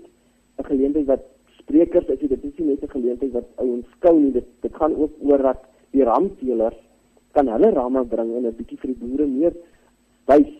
'n 0.58 0.64
geleentheid 0.64 1.06
wat 1.06 1.22
sprekers 1.58 2.06
is, 2.06 2.18
dit 2.18 2.44
is 2.44 2.58
net 2.58 2.82
'n 2.82 2.88
geleentheid 2.88 3.32
wat 3.32 3.48
ouens 3.56 3.86
skou 3.96 4.18
nie, 4.20 4.32
dit 4.32 4.44
dit 4.60 4.74
gaan 4.74 4.94
ook 4.96 5.12
oor 5.20 5.38
dat 5.38 5.60
die 5.90 6.04
ramteelers 6.04 6.76
kan 7.32 7.48
hulle 7.48 7.70
ramme 7.70 8.04
bring 8.04 8.34
en 8.34 8.46
'n 8.46 8.56
bietjie 8.56 8.78
vir 8.78 8.90
die 8.94 9.00
boere 9.00 9.26
meer 9.26 9.54
wys 10.26 10.52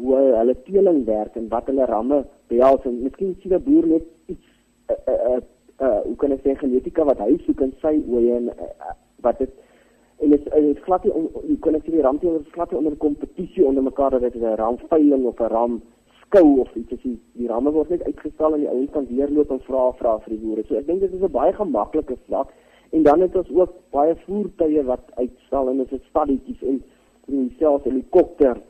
hoe 0.00 0.16
hulle 0.38 0.56
teeling 0.66 1.04
werk 1.06 1.36
en 1.36 1.48
wat 1.48 1.66
hulle 1.70 1.86
ramme 1.86 2.24
behels 2.52 2.84
en 2.84 3.02
miskien 3.02 3.36
sien 3.42 3.54
'n 3.54 3.62
boer 3.62 3.86
net 3.86 4.04
iets 4.26 4.48
uh, 4.90 4.96
uh, 5.12 5.20
uh, 5.30 5.40
uh, 5.86 6.00
hoe 6.04 6.16
kan 6.16 6.32
ek 6.32 6.44
sê 6.44 6.54
genetika 6.58 7.04
wat 7.04 7.18
hy 7.18 7.36
soek 7.46 7.60
in 7.66 7.74
sy 7.82 7.94
oeye 8.08 8.36
en 8.36 8.48
uh, 8.54 8.94
wat 9.26 9.38
dit 9.38 9.54
en 10.18 10.30
dit 10.30 10.46
is 10.54 10.82
glad 10.86 11.04
nie 11.04 11.12
hoe 11.12 11.58
kan 11.62 11.74
sê 11.74 11.90
die 11.90 12.02
ramteeler 12.02 12.40
is 12.40 12.56
glad 12.56 12.70
nie 12.70 12.78
onder 12.78 12.96
kompetisie 12.96 13.66
onder 13.66 13.82
mekaar 13.82 14.10
dat 14.10 14.20
dit 14.20 14.34
'n 14.34 14.56
ramveiling 14.62 15.24
of 15.26 15.40
'n 15.40 15.52
ram 15.54 15.82
skou 16.22 16.60
of 16.60 16.74
iets 16.74 16.92
as 16.92 17.02
die, 17.02 17.18
die 17.32 17.48
ramme 17.48 17.70
word 17.70 17.90
net 17.90 18.02
uitgestel 18.04 18.54
en 18.54 18.60
die 18.60 18.68
ouens 18.68 18.90
kan 18.90 19.06
deurloop 19.08 19.50
en 19.50 19.60
vra 19.60 19.92
vra 20.00 20.18
vir 20.24 20.34
die 20.34 20.42
boere. 20.42 20.64
So 20.68 20.74
ek 20.74 20.86
dink 20.86 21.00
dit 21.00 21.12
is 21.12 21.22
'n 21.22 21.32
baie 21.32 21.52
gemaklike 21.52 22.16
vlak 22.26 22.52
en 22.90 23.02
dan 23.02 23.20
het 23.20 23.36
ons 23.36 23.50
ook 23.50 23.72
baie 23.90 24.14
voertuie 24.26 24.82
wat 24.82 25.04
uitstal 25.14 25.68
en 25.68 25.76
dit 25.76 25.92
is 25.92 26.08
staddietjies 26.10 26.62
en 26.62 26.82
selfs 27.58 27.84
helikopter 27.84 28.60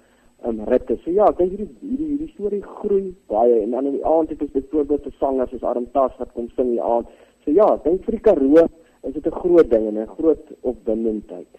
um, 0.45 0.65
ritte. 0.65 0.99
So 1.05 1.11
ja, 1.11 1.29
ek 1.31 1.39
dink 1.39 1.55
hierdie 1.57 1.69
hierdie 1.83 2.11
hierdie 2.15 2.33
storie 2.35 2.63
groei 2.81 3.15
baie 3.31 3.63
en 3.63 3.71
dan 3.77 3.87
in 3.91 3.99
die 3.99 4.07
aand 4.07 4.31
het 4.31 4.43
ons 4.43 4.55
byvoorbeeld 4.55 5.07
te 5.07 5.15
sangers 5.19 5.51
soos 5.51 5.65
Adam 5.67 5.87
Tas 5.95 6.19
wat 6.19 6.35
kom 6.35 6.51
sing 6.57 6.75
die 6.75 6.83
aand. 6.83 7.09
So 7.45 7.55
ja, 7.55 7.67
ek 7.75 7.87
dink 7.87 8.05
vir 8.07 8.19
die 8.19 8.27
Karoo 8.29 8.67
is 9.03 9.15
dit 9.15 9.27
'n 9.27 9.41
groot 9.41 9.71
ding 9.71 9.89
en 9.89 9.99
'n 9.99 10.15
groot 10.19 10.45
opwindendheid. 10.63 11.53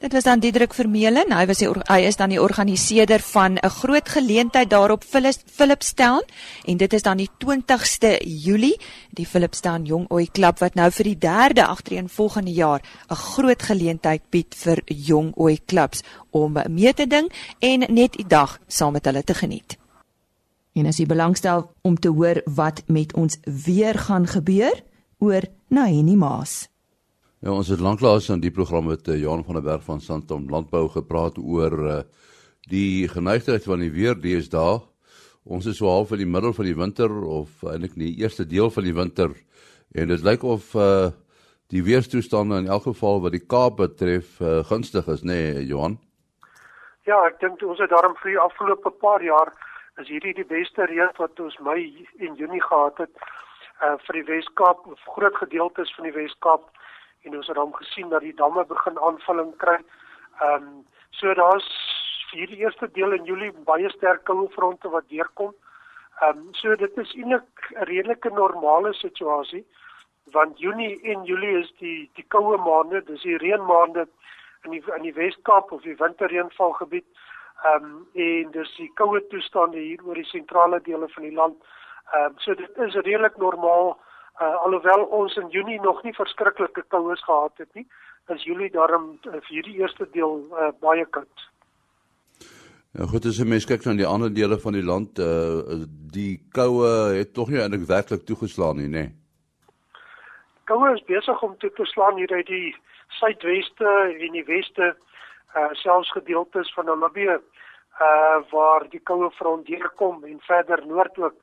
Dit 0.00 0.12
was 0.12 0.24
dan 0.24 0.40
Diedrik 0.40 0.72
Vermeulen. 0.72 1.28
Hy 1.28 1.42
was 1.44 1.58
die 1.60 1.66
hy 1.68 1.98
is 2.08 2.16
dan 2.16 2.32
die 2.32 2.40
organiseerder 2.40 3.20
van 3.20 3.58
'n 3.60 3.68
groot 3.68 4.08
geleentheid 4.08 4.70
daarop 4.70 5.04
Philipstown 5.46 6.24
en 6.64 6.76
dit 6.76 6.92
is 6.92 7.02
dan 7.02 7.16
die 7.16 7.28
20ste 7.38 8.16
Julie, 8.24 8.80
die 9.10 9.26
Philipstown 9.26 9.84
Jong 9.84 10.06
Ooi 10.08 10.26
Klub 10.32 10.58
wat 10.58 10.74
nou 10.74 10.90
vir 10.90 11.04
die 11.04 11.18
derde 11.18 11.66
agtereen 11.66 12.08
volgende 12.08 12.52
jaar 12.52 12.80
'n 13.10 13.14
groot 13.14 13.62
geleentheid 13.62 14.22
bied 14.30 14.54
vir 14.54 14.82
jong 14.86 15.32
ooi 15.36 15.58
klubs 15.66 16.02
om 16.30 16.56
mee 16.68 16.94
te 16.94 17.06
ding 17.06 17.30
en 17.58 17.84
net 17.88 18.12
die 18.12 18.26
dag 18.26 18.58
saam 18.66 18.92
met 18.92 19.04
hulle 19.04 19.22
te 19.22 19.34
geniet. 19.34 19.79
En 20.78 20.86
as 20.86 21.00
jy 21.00 21.06
belangstel 21.10 21.64
om 21.82 21.96
te 21.98 22.12
hoor 22.14 22.42
wat 22.46 22.84
met 22.86 23.14
ons 23.18 23.38
weer 23.66 23.98
gaan 23.98 24.26
gebeur 24.30 24.82
oor 25.18 25.46
Naheni 25.68 26.16
Maas. 26.16 26.68
Ja, 27.40 27.50
ons 27.52 27.70
het 27.72 27.80
lanklaas 27.80 28.30
aan 28.30 28.42
die 28.42 28.52
program 28.52 28.86
met 28.86 29.08
uh, 29.08 29.16
Johan 29.16 29.44
van 29.44 29.56
der 29.56 29.64
Berg 29.64 29.84
van 29.84 30.00
Santam 30.00 30.46
Landbou 30.50 30.88
gepraat 30.92 31.38
oor 31.40 31.76
uh, 31.88 31.98
die 32.68 33.08
geneigtheid 33.08 33.64
van 33.64 33.80
die 33.80 33.90
weer 33.90 34.14
deesdae. 34.14 34.78
Ons 35.48 35.66
is 35.66 35.80
so 35.80 35.88
half 35.88 36.12
in 36.12 36.20
die 36.20 36.28
middel 36.28 36.52
van 36.52 36.68
die 36.68 36.76
winter 36.76 37.10
of 37.24 37.64
eintlik 37.64 37.96
nie 37.96 38.12
die 38.12 38.22
eerste 38.22 38.44
deel 38.46 38.70
van 38.70 38.84
die 38.84 38.94
winter 38.94 39.32
en 39.96 40.12
dit 40.12 40.22
lyk 40.22 40.44
of 40.44 40.74
uh, 40.76 41.08
die 41.72 41.82
weerstoestande 41.86 42.60
in 42.60 42.68
elk 42.68 42.84
geval 42.90 43.22
wat 43.24 43.34
die 43.34 43.42
Kaap 43.42 43.80
betref 43.80 44.36
uh, 44.40 44.60
gunstig 44.68 45.08
is, 45.10 45.24
nê, 45.24 45.40
nee, 45.54 45.64
Johan? 45.70 45.96
Ja, 47.08 47.24
ek 47.26 47.40
dink 47.40 47.62
ons 47.64 47.80
het 47.80 47.90
daarom 47.90 48.14
vir 48.20 48.34
die 48.34 48.42
afgelope 48.42 48.92
paar 49.00 49.24
jaar 49.24 49.54
is 49.98 50.08
hierdie 50.08 50.34
die 50.34 50.44
beste 50.44 50.86
reën 50.86 51.10
wat 51.16 51.40
ons 51.40 51.58
Mei 51.58 52.06
en 52.18 52.34
Junie 52.34 52.62
gehad 52.62 52.98
het 52.98 53.24
uh 53.82 53.96
vir 54.06 54.20
die 54.20 54.26
Weskaap 54.28 54.84
groot 55.16 55.36
gedeeltes 55.36 55.94
van 55.96 56.04
die 56.04 56.16
Weskaap 56.16 56.68
en 57.24 57.36
ons 57.36 57.46
het 57.46 57.56
dan 57.56 57.74
gesien 57.74 58.08
dat 58.08 58.20
die 58.20 58.36
damme 58.36 58.64
begin 58.64 58.98
aanvulling 58.98 59.56
kry. 59.56 59.78
Ehm 60.40 60.68
um, 60.68 60.86
so 61.10 61.34
daar's 61.34 61.68
vir 62.30 62.46
die 62.46 62.62
eerste 62.62 62.88
deel 62.92 63.12
in 63.12 63.24
Julie 63.24 63.52
baie 63.66 63.90
sterk 63.90 64.24
koue 64.24 64.48
fronte 64.56 64.88
wat 64.88 65.08
deurkom. 65.08 65.54
Ehm 66.20 66.38
um, 66.38 66.48
so 66.54 66.76
dit 66.76 66.98
is 67.04 67.14
eintlik 67.14 67.70
'n 67.74 67.84
redelike 67.92 68.30
normale 68.30 68.92
situasie 68.94 69.64
want 70.32 70.58
Junie 70.58 71.00
en 71.02 71.24
Julie 71.24 71.58
is 71.58 71.72
die 71.78 72.10
die 72.14 72.24
koue 72.28 72.58
maande, 72.58 73.02
dis 73.04 73.22
die 73.22 73.38
reënmaande 73.38 74.06
in 74.64 74.70
die 74.76 74.82
in 74.96 75.02
die 75.02 75.14
Weskaap 75.16 75.72
of 75.72 75.82
die 75.82 75.96
winterreënvalgebied. 75.96 77.06
Ehm 77.64 77.84
um, 77.84 78.06
en 78.12 78.50
dis 78.52 78.70
die 78.78 78.88
koue 78.96 79.20
toestande 79.28 79.76
hier 79.78 80.00
oor 80.06 80.16
die 80.16 80.28
sentrale 80.28 80.78
dele 80.84 81.08
van 81.12 81.26
die 81.26 81.34
land. 81.36 81.56
Ehm 82.14 82.30
um, 82.30 82.38
so 82.44 82.54
dit 82.56 82.78
is 82.86 82.94
redelik 82.94 83.36
normaal 83.36 83.90
uh, 84.40 84.54
alhoewel 84.64 85.04
ons 85.18 85.36
in 85.36 85.48
Junie 85.52 85.80
nog 85.80 86.00
nie 86.02 86.14
verskriklike 86.16 86.84
koues 86.88 87.24
gehad 87.24 87.52
het 87.60 87.68
nie. 87.74 87.84
Is 88.32 88.46
Julie 88.48 88.70
daarom 88.72 89.10
uh, 89.28 89.32
vir 89.32 89.56
hierdie 89.58 89.76
eerste 89.82 90.08
deel 90.14 90.40
uh, 90.52 90.70
baie 90.80 91.04
koud. 91.16 91.44
Ja 92.96 93.10
goed, 93.12 93.28
as 93.28 93.36
jy 93.36 93.46
mens 93.46 93.68
kyk 93.68 93.84
na 93.84 93.94
die 93.98 94.08
ander 94.08 94.32
dele 94.32 94.56
van 94.64 94.78
die 94.78 94.86
land, 94.86 95.20
uh, 95.20 95.84
die 96.16 96.40
koue 96.56 96.88
het 97.18 97.34
tog 97.36 97.52
nie 97.52 97.60
eintlik 97.60 97.84
werklik 97.92 98.24
toegeslaan 98.24 98.80
nie, 98.80 98.88
nê. 98.88 99.04
Koue 100.64 100.94
is 100.96 101.04
besig 101.12 101.44
om 101.44 101.52
toe 101.60 101.70
te 101.76 101.84
slaan 101.92 102.16
hier 102.16 102.32
uit 102.32 102.48
die 102.48 102.72
suidweste 103.20 103.94
en 104.16 104.40
die 104.40 104.48
weste 104.48 104.94
uh 104.94 105.06
selfs 105.72 106.12
gedeeltes 106.12 106.72
van 106.74 106.86
Namibië 106.86 107.38
uh 108.00 108.38
waar 108.50 108.86
die 108.88 109.00
koue 109.04 109.30
front 109.30 109.66
deurkom 109.66 110.24
en 110.24 110.38
verder 110.40 110.86
noord 110.86 111.18
ook. 111.18 111.34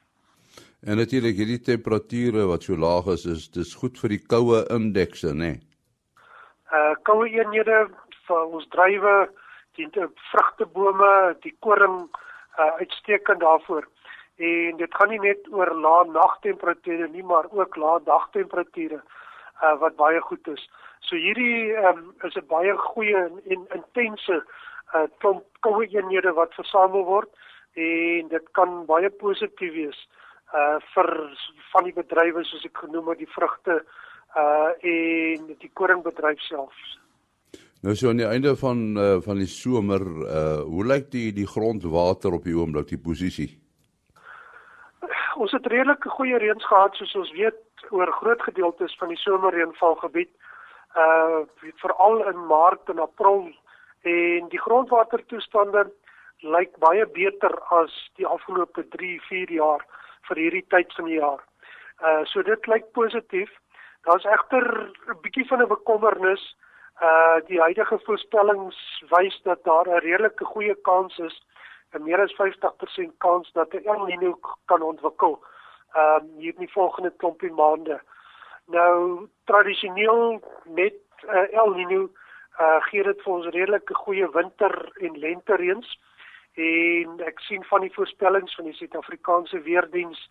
En 0.81 0.97
natuurlik 0.97 1.35
hierdie 1.37 1.61
temperature 1.61 2.45
wat 2.49 2.63
so 2.63 2.77
laag 2.77 3.09
is, 3.13 3.25
is 3.25 3.49
dis 3.53 3.73
goed 3.75 3.97
vir 4.01 4.15
die 4.15 4.23
koue 4.33 4.63
indekse, 4.73 5.33
nê? 5.33 5.51
Nee? 5.51 5.59
Uh 6.71 6.95
koue 7.09 7.29
eenhede 7.29 7.87
vir 8.27 8.41
ons 8.57 8.65
druiwe, 8.73 9.29
die 9.77 9.87
vrugtebome, 10.31 11.11
die 11.45 11.53
koring 11.59 11.99
uh 12.57 12.71
uitstekend 12.81 13.39
daarvoor. 13.45 13.85
En 14.37 14.77
dit 14.77 14.95
gaan 14.95 15.09
nie 15.09 15.21
net 15.21 15.47
oor 15.53 15.73
lae 15.85 16.09
nagtemperature 16.09 17.07
nie, 17.13 17.23
maar 17.23 17.49
ook 17.51 17.77
lae 17.77 18.01
dagtemperature 18.05 19.01
uh 19.01 19.75
wat 19.81 19.95
baie 19.95 20.21
goed 20.21 20.47
is. 20.47 20.69
So 21.05 21.15
hierdie 21.15 21.75
um, 21.77 22.13
is 22.23 22.35
'n 22.35 22.47
baie 22.47 22.73
goeie 22.77 23.15
en, 23.15 23.41
en 23.45 23.67
intense 23.75 24.43
uh 24.95 25.07
klomp 25.19 25.43
koue 25.59 25.85
eenhede 25.85 26.31
wat 26.33 26.55
versamel 26.55 27.03
word 27.05 27.29
en 27.75 28.27
dit 28.27 28.45
kan 28.51 28.85
baie 28.85 29.09
positief 29.09 29.73
wees 29.73 29.99
uh 30.55 30.79
vir 30.93 31.09
van 31.73 31.83
die 31.83 31.93
bedrywe 31.93 32.43
soos 32.43 32.65
ek 32.65 32.77
genoem 32.85 33.11
het 33.11 33.19
die 33.23 33.33
vrugte 33.35 33.81
uh 34.35 34.71
en 34.81 35.51
die 35.59 35.71
koringbedryf 35.73 36.39
self. 36.47 36.73
Nou 37.83 37.95
so 37.95 38.09
aan 38.09 38.23
die 38.23 38.27
einde 38.27 38.55
van 38.55 38.97
uh 38.97 39.19
van 39.21 39.37
die 39.43 39.51
somer 39.51 40.01
uh 40.01 40.63
hoe 40.65 40.85
lyk 40.85 41.11
die 41.11 41.31
die 41.31 41.47
grondwater 41.47 42.33
op 42.33 42.43
die 42.43 42.57
oomblik 42.57 42.87
die 42.87 43.03
posisie? 43.09 43.51
Ons 45.37 45.51
het 45.53 45.67
redelike 45.69 46.09
goeie 46.09 46.37
reëns 46.41 46.65
gehad 46.65 46.95
soos 46.95 47.15
ons 47.15 47.31
weet 47.37 47.91
oor 47.93 48.11
groot 48.11 48.41
gedeeltes 48.41 48.95
van 48.99 49.11
die 49.13 49.19
somerreënvalgebied 49.21 50.31
uh 50.97 51.45
veral 51.81 52.27
in 52.29 52.45
Maart 52.47 52.89
en 52.89 52.99
April 52.99 53.51
en 54.01 54.49
die 54.49 54.61
grondwatertoestande 54.61 55.87
lyk 56.41 56.77
baie 56.79 57.05
beter 57.05 57.53
as 57.81 57.93
die 58.15 58.27
afgelope 58.27 58.83
3, 58.95 59.19
4 59.29 59.51
jaar 59.51 59.85
vir 60.29 60.41
hierdie 60.43 60.65
tyd 60.73 60.93
van 60.97 61.09
die 61.09 61.19
jaar. 61.19 61.41
Uh 62.01 62.23
so 62.25 62.43
dit 62.43 62.67
lyk 62.67 62.91
positief. 62.93 63.51
Daar's 64.05 64.25
egter 64.25 64.65
'n 65.09 65.21
bietjie 65.21 65.47
van 65.47 65.61
'n 65.61 65.67
bekommernis. 65.67 66.43
Uh 67.01 67.39
die 67.47 67.61
huidige 67.61 67.99
voorspellings 68.05 68.77
wys 69.09 69.41
dat 69.43 69.63
daar 69.63 69.87
'n 69.87 70.03
redelike 70.05 70.45
goeie 70.45 70.75
kans 70.81 71.17
is, 71.17 71.41
'n 71.93 72.03
meer 72.03 72.21
as 72.21 72.33
50% 72.33 73.17
kans 73.17 73.51
dat 73.53 73.73
'n 73.73 73.85
El 73.85 74.05
Niño 74.07 74.37
kan 74.65 74.81
ontwikkel. 74.81 75.39
Um 75.95 76.01
uh, 76.01 76.19
hier 76.37 76.53
in 76.53 76.65
die 76.65 76.71
volgende 76.71 77.13
klompie 77.17 77.51
maande. 77.51 78.01
Nou 78.67 79.27
tradisioneel 79.45 80.41
met 80.65 80.97
uh, 81.23 81.53
El 81.53 81.75
Niño 81.75 82.09
uh 82.59 82.81
gee 82.89 83.03
dit 83.05 83.19
vir 83.21 83.33
ons 83.33 83.45
redelike 83.53 83.93
goeie 83.93 84.27
winter 84.33 84.73
en 85.05 85.19
lente 85.21 85.55
reëns 85.61 85.91
en 86.57 87.19
ek 87.29 87.39
sien 87.45 87.63
van 87.69 87.83
die 87.85 87.93
voorspellings 87.93 88.55
van 88.57 88.65
die 88.65 88.73
Suid-Afrikaanse 88.73 89.59
weerdiens 89.61 90.23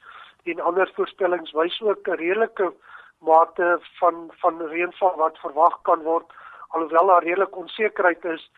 en 0.50 0.60
ander 0.70 0.90
voorspellings 0.96 1.54
wys 1.54 1.78
ook 1.82 2.08
'n 2.08 2.18
redelike 2.18 2.72
mate 3.20 3.78
van 4.00 4.26
van 4.42 4.60
reënval 4.72 5.14
wat 5.22 5.38
verwag 5.38 5.78
kan 5.82 6.02
word 6.02 6.26
alhoewel 6.68 7.06
daar 7.06 7.22
redelik 7.22 7.56
onsekerheid 7.56 8.24
is 8.24 8.50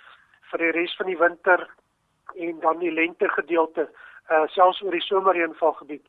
vir 0.51 0.59
die 0.59 0.73
res 0.81 0.97
van 0.97 1.07
die 1.07 1.19
winter 1.19 1.69
en 2.35 2.61
dan 2.61 2.79
die 2.79 2.93
lente 2.93 3.29
gedeelte 3.29 3.89
uh 4.31 4.47
selfs 4.47 4.83
oor 4.83 4.93
die 4.93 5.07
somerreënvalgebied. 5.07 6.05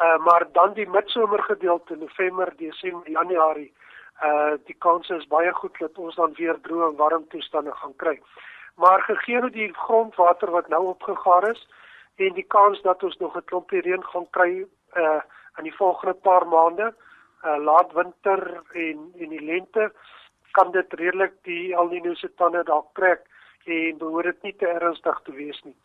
Uh 0.00 0.18
maar 0.24 0.46
dan 0.52 0.72
die 0.72 0.88
midsomer 0.88 1.42
gedeelte 1.42 1.96
November, 1.96 2.52
Desember, 2.56 3.10
Januarie 3.10 3.72
uh 4.22 4.52
die 4.64 4.76
kans 4.78 5.08
is 5.08 5.26
baie 5.26 5.52
goed 5.52 5.78
dat 5.78 5.98
ons 5.98 6.14
dan 6.14 6.34
weer 6.36 6.58
droë 6.62 6.90
en 6.90 6.96
warm 6.96 7.28
toestande 7.28 7.72
gaan 7.72 7.96
kry. 7.96 8.20
Maar 8.76 9.02
gegee 9.02 9.40
hoe 9.40 9.50
die 9.50 9.74
grondwater 9.74 10.50
wat 10.50 10.68
nou 10.68 10.84
opgegaar 10.86 11.50
is 11.50 11.68
en 12.16 12.34
die 12.34 12.46
kans 12.56 12.82
dat 12.82 13.02
ons 13.02 13.16
nog 13.16 13.36
'n 13.36 13.44
klompie 13.44 13.80
reën 13.80 14.04
gaan 14.04 14.30
kry 14.30 14.66
uh 14.96 15.20
in 15.58 15.64
die 15.64 15.76
volgende 15.76 16.14
paar 16.14 16.46
maande, 16.46 16.94
uh 17.44 17.58
laat 17.58 17.92
winter 17.92 18.62
en 18.72 19.12
en 19.18 19.28
die 19.28 19.44
lente 19.44 19.92
kan 20.50 20.70
dit 20.70 20.92
redelik 20.92 21.32
die 21.42 21.74
El 21.74 21.88
Niño 21.88 22.14
se 22.14 22.34
tande 22.34 22.62
dalk 22.62 22.88
trek 22.94 23.20
en 23.64 23.98
behoort 23.98 24.24
dit 24.24 24.42
nie 24.42 24.56
te 24.56 24.66
ernstig 24.66 25.20
te 25.24 25.32
wees 25.32 25.60
nie. 25.62 25.76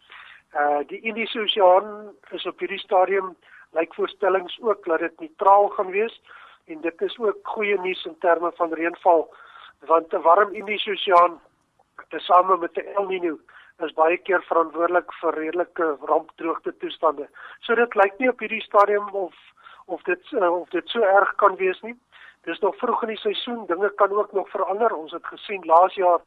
Uh 0.54 0.80
die 0.88 1.02
Indiese 1.02 1.40
Oseaan 1.40 2.14
is 2.32 2.46
op 2.46 2.60
hierdie 2.60 2.80
stadium 2.80 3.36
lyk 3.76 3.94
voorstellings 3.94 4.58
ook 4.62 4.86
dat 4.86 5.00
dit 5.00 5.20
neutraal 5.20 5.68
gaan 5.78 5.92
wees 5.92 6.22
en 6.66 6.82
dit 6.82 7.02
is 7.02 7.18
ook 7.20 7.48
goeie 7.56 7.80
nuus 7.80 8.06
in 8.06 8.18
terme 8.20 8.52
van 8.56 8.74
reënval 8.74 9.28
want 9.86 10.14
'n 10.14 10.22
warm 10.22 10.54
Indiese 10.54 10.92
Oseaan 10.92 11.42
tesame 12.10 12.58
met 12.58 12.78
'n 12.78 12.88
El 12.96 13.06
Niño 13.08 13.36
is 13.84 13.94
baie 13.94 14.18
keer 14.18 14.44
verantwoordelik 14.48 15.14
vir 15.20 15.34
redelike 15.34 15.98
rampdroogte 16.02 16.72
toestande. 16.78 17.28
So 17.60 17.76
dit 17.76 17.96
lyk 17.96 18.18
nie 18.20 18.30
op 18.30 18.40
hierdie 18.40 18.64
stadium 18.64 19.10
of 19.10 19.36
of 19.86 20.02
dit 20.04 20.32
uh, 20.32 20.52
of 20.62 20.70
dit 20.70 20.90
so 20.90 21.02
erg 21.02 21.36
kan 21.36 21.56
wees 21.56 21.82
nie. 21.82 21.96
Dis 22.44 22.60
nog 22.60 22.78
vroeg 22.78 23.02
in 23.02 23.14
die 23.14 23.18
seisoen, 23.18 23.66
dinge 23.66 23.90
kan 23.96 24.12
ook 24.12 24.32
nog 24.32 24.50
verander. 24.50 24.96
Ons 24.96 25.12
het 25.12 25.26
gesien 25.26 25.66
laas 25.66 25.94
jaar 25.94 26.20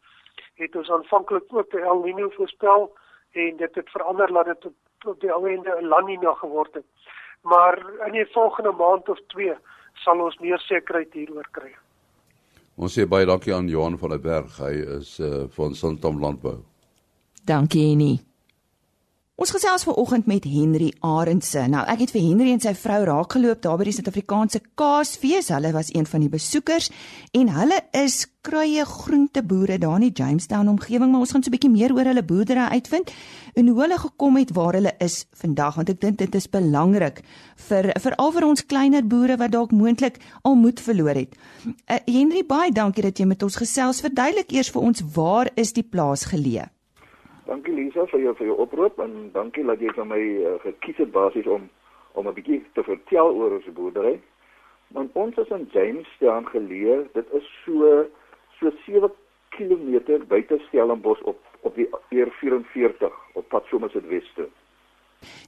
het 0.54 0.76
ons 0.76 0.90
aanvanklik 0.90 1.44
ook 1.50 1.72
'n 1.72 1.78
El 1.78 2.02
Niño 2.04 2.28
voorspel 2.36 2.92
en 3.32 3.56
dit 3.56 3.74
het 3.74 3.90
verander 3.90 4.32
dat 4.32 4.46
dit 4.46 4.72
op 5.06 5.20
die 5.20 5.32
einde 5.32 5.76
'n 5.80 5.88
La 5.88 6.00
Niña 6.02 6.38
geword 6.38 6.74
het. 6.74 6.86
Maar 7.42 7.78
in 8.06 8.12
die 8.12 8.26
volgende 8.32 8.72
maand 8.72 9.08
of 9.08 9.18
2 9.26 9.54
sal 10.04 10.20
ons 10.24 10.38
meer 10.38 10.58
sekerheid 10.58 11.12
hieroor 11.12 11.48
kry. 11.50 11.74
Ons 12.78 12.94
sê 12.94 13.06
baie 13.10 13.26
dankie 13.26 13.54
aan 13.54 13.68
Johan 13.68 13.98
van 13.98 14.14
der 14.14 14.22
Berg. 14.22 14.58
Hy 14.62 14.74
is 14.98 15.18
uh 15.18 15.46
van 15.56 15.74
Santam 15.74 16.20
Landbou. 16.22 16.60
Dankie 17.44 17.90
Annie. 17.92 18.27
Ons 19.38 19.52
gesels 19.54 19.84
vanoggend 19.86 20.26
met 20.26 20.42
Henry 20.50 20.88
Arendse. 21.06 21.60
Nou, 21.70 21.84
ek 21.86 22.00
het 22.02 22.10
vir 22.10 22.24
Henry 22.24 22.50
en 22.50 22.58
sy 22.58 22.72
vrou 22.74 22.96
raakgeloop 23.06 23.60
daar 23.62 23.76
by 23.78 23.84
die 23.86 23.92
Suid-Afrikaanse 23.94 24.58
Kaasfees. 24.80 25.52
Hulle 25.54 25.70
was 25.76 25.92
een 25.94 26.08
van 26.10 26.24
die 26.24 26.30
besoekers 26.32 26.88
en 27.38 27.52
hulle 27.54 27.76
is 27.94 28.24
kruie 28.42 28.82
groenteboere 28.82 29.76
daar 29.78 30.00
in 30.00 30.08
die 30.08 30.24
Jamestown 30.24 30.72
omgewing, 30.72 31.12
maar 31.12 31.22
ons 31.22 31.36
gaan 31.36 31.44
so 31.46 31.52
'n 31.52 31.54
bietjie 31.54 31.70
meer 31.70 31.94
oor 31.94 32.10
hulle 32.10 32.24
boerdery 32.24 32.66
uitvind 32.74 33.12
en 33.54 33.68
hoe 33.68 33.80
hulle 33.80 33.98
gekom 33.98 34.36
het 34.36 34.50
waar 34.58 34.74
hulle 34.74 34.94
is 34.98 35.26
vandag, 35.30 35.74
want 35.74 35.90
ek 35.90 36.00
dink 36.00 36.18
dit 36.18 36.34
is 36.34 36.50
belangrik 36.50 37.22
vir 37.68 37.92
veral 37.94 38.32
vir 38.32 38.44
ons 38.44 38.66
kleiner 38.66 39.06
boere 39.06 39.36
wat 39.36 39.52
dalk 39.52 39.70
moontlik 39.70 40.18
al 40.42 40.56
moed 40.56 40.80
verloor 40.80 41.14
het. 41.14 41.38
Uh, 41.86 41.98
Henry, 42.06 42.42
baie 42.42 42.72
dankie 42.72 43.02
dat 43.02 43.18
jy 43.18 43.26
met 43.26 43.42
ons 43.42 43.56
gesels. 43.56 44.00
Verduidelik 44.00 44.50
eers 44.50 44.70
vir 44.70 44.82
ons 44.82 45.00
waar 45.14 45.48
is 45.54 45.72
die 45.72 45.86
plaas 45.86 46.24
geleë? 46.24 46.77
Dankie 47.48 47.72
Lisa 47.72 48.04
vir 48.10 48.20
jou 48.20 48.34
vir 48.36 48.50
jou 48.50 48.56
oproep 48.60 48.98
en 49.00 49.12
dankie 49.32 49.62
dat 49.64 49.80
jy 49.80 49.92
vir 49.96 50.08
my 50.08 50.18
uh, 50.20 50.56
gekies 50.66 50.98
het 51.00 51.12
basies 51.14 51.46
om 51.48 51.68
om 52.18 52.28
'n 52.28 52.34
bietjie 52.34 52.60
te 52.74 52.82
vertel 52.82 53.32
oor 53.40 53.54
ons 53.56 53.68
boerdery. 53.76 54.18
Want 54.92 55.16
ons 55.16 55.36
is 55.36 55.50
in 55.56 55.68
Jamestown 55.72 56.44
geleë. 56.52 57.08
Dit 57.14 57.26
is 57.32 57.46
so 57.64 58.04
so 58.58 58.70
7 58.84 59.10
km 59.56 60.18
buite 60.28 60.58
Stellenbosch 60.68 61.22
op 61.22 61.40
op 61.62 61.74
die 61.74 61.88
R44 62.12 63.12
op 63.32 63.48
pad 63.48 63.64
soms 63.70 63.92
het 63.92 64.06
weste. 64.06 64.48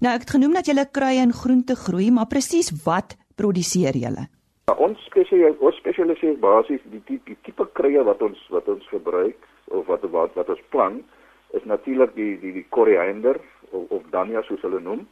Nou 0.00 0.14
ek 0.14 0.24
het 0.24 0.30
genoem 0.30 0.52
dat 0.52 0.66
julle 0.66 0.88
kruie 0.90 1.20
en 1.20 1.32
groente 1.32 1.76
groei, 1.76 2.10
maar 2.10 2.26
presies 2.26 2.72
wat 2.84 3.16
produseer 3.36 3.94
julle? 3.94 4.26
Ja, 4.68 4.74
ons 4.74 4.98
spesialis 5.04 5.58
ons 5.58 5.76
spesialiseer 5.76 6.38
basies 6.38 6.80
die, 6.84 7.02
die, 7.04 7.20
die 7.24 7.36
tipe 7.42 7.68
kruie 7.72 8.02
wat 8.02 8.22
ons 8.22 8.40
wat 8.48 8.68
ons 8.68 8.88
gebruik 8.88 9.48
of 9.68 9.86
wat 9.86 10.02
wat 10.10 10.34
wat 10.34 10.48
ons 10.48 10.68
plant 10.68 11.04
is 11.50 11.64
natuurlik 11.64 12.14
die 12.14 12.38
die 12.40 12.52
die 12.52 12.66
koriander 12.68 13.40
of, 13.70 13.90
of 13.90 14.02
dania 14.10 14.42
soos 14.42 14.62
hulle 14.66 14.80
noem 14.80 15.06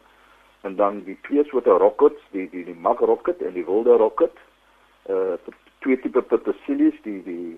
en 0.60 0.76
dan 0.76 1.02
die 1.04 1.18
twee 1.22 1.44
soorte 1.44 1.70
rockets 1.70 2.22
die 2.30 2.48
die 2.50 2.64
die 2.64 2.78
mag 2.86 3.00
rocket 3.00 3.42
en 3.42 3.54
die 3.58 3.66
wilde 3.66 3.96
rocket 3.96 4.44
uh 5.10 5.36
twee 5.78 5.98
tipe 6.02 6.22
petersilie 6.22 6.90
die 7.02 7.20
die 7.22 7.56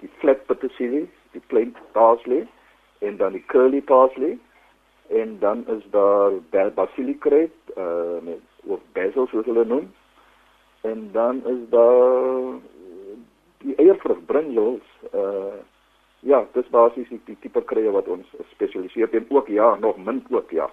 die 0.00 0.10
flat 0.18 0.46
petersilie 0.46 1.04
die 1.32 1.42
plain 1.46 1.76
parsley 1.92 2.46
en 2.98 3.16
dan 3.16 3.32
die 3.38 3.44
curly 3.52 3.80
parsley 3.80 4.38
en 5.08 5.38
dan 5.38 5.66
is 5.76 5.84
daar 5.90 6.32
basilicreep 6.74 7.76
uh 7.76 8.18
met 8.22 8.40
of 8.66 8.80
basil 8.92 9.26
soos 9.30 9.46
hulle 9.46 9.64
noem 9.64 9.92
en 10.80 11.08
dan 11.12 11.44
is 11.46 11.62
daar 11.70 12.58
die 13.58 13.76
eiervrug 13.76 14.24
brinjels 14.26 14.98
uh 15.12 15.62
ja, 16.24 16.44
dis 16.54 16.70
basies 16.72 17.08
die, 17.12 17.20
die 17.28 17.36
tipe 17.42 17.62
kruie 17.68 17.92
wat 17.94 18.08
ons 18.08 18.26
spesialiseer 18.54 19.12
in 19.14 19.28
ook 19.30 19.48
ja, 19.52 19.74
nog 19.80 20.00
min 20.00 20.24
ook 20.30 20.50
ja. 20.50 20.70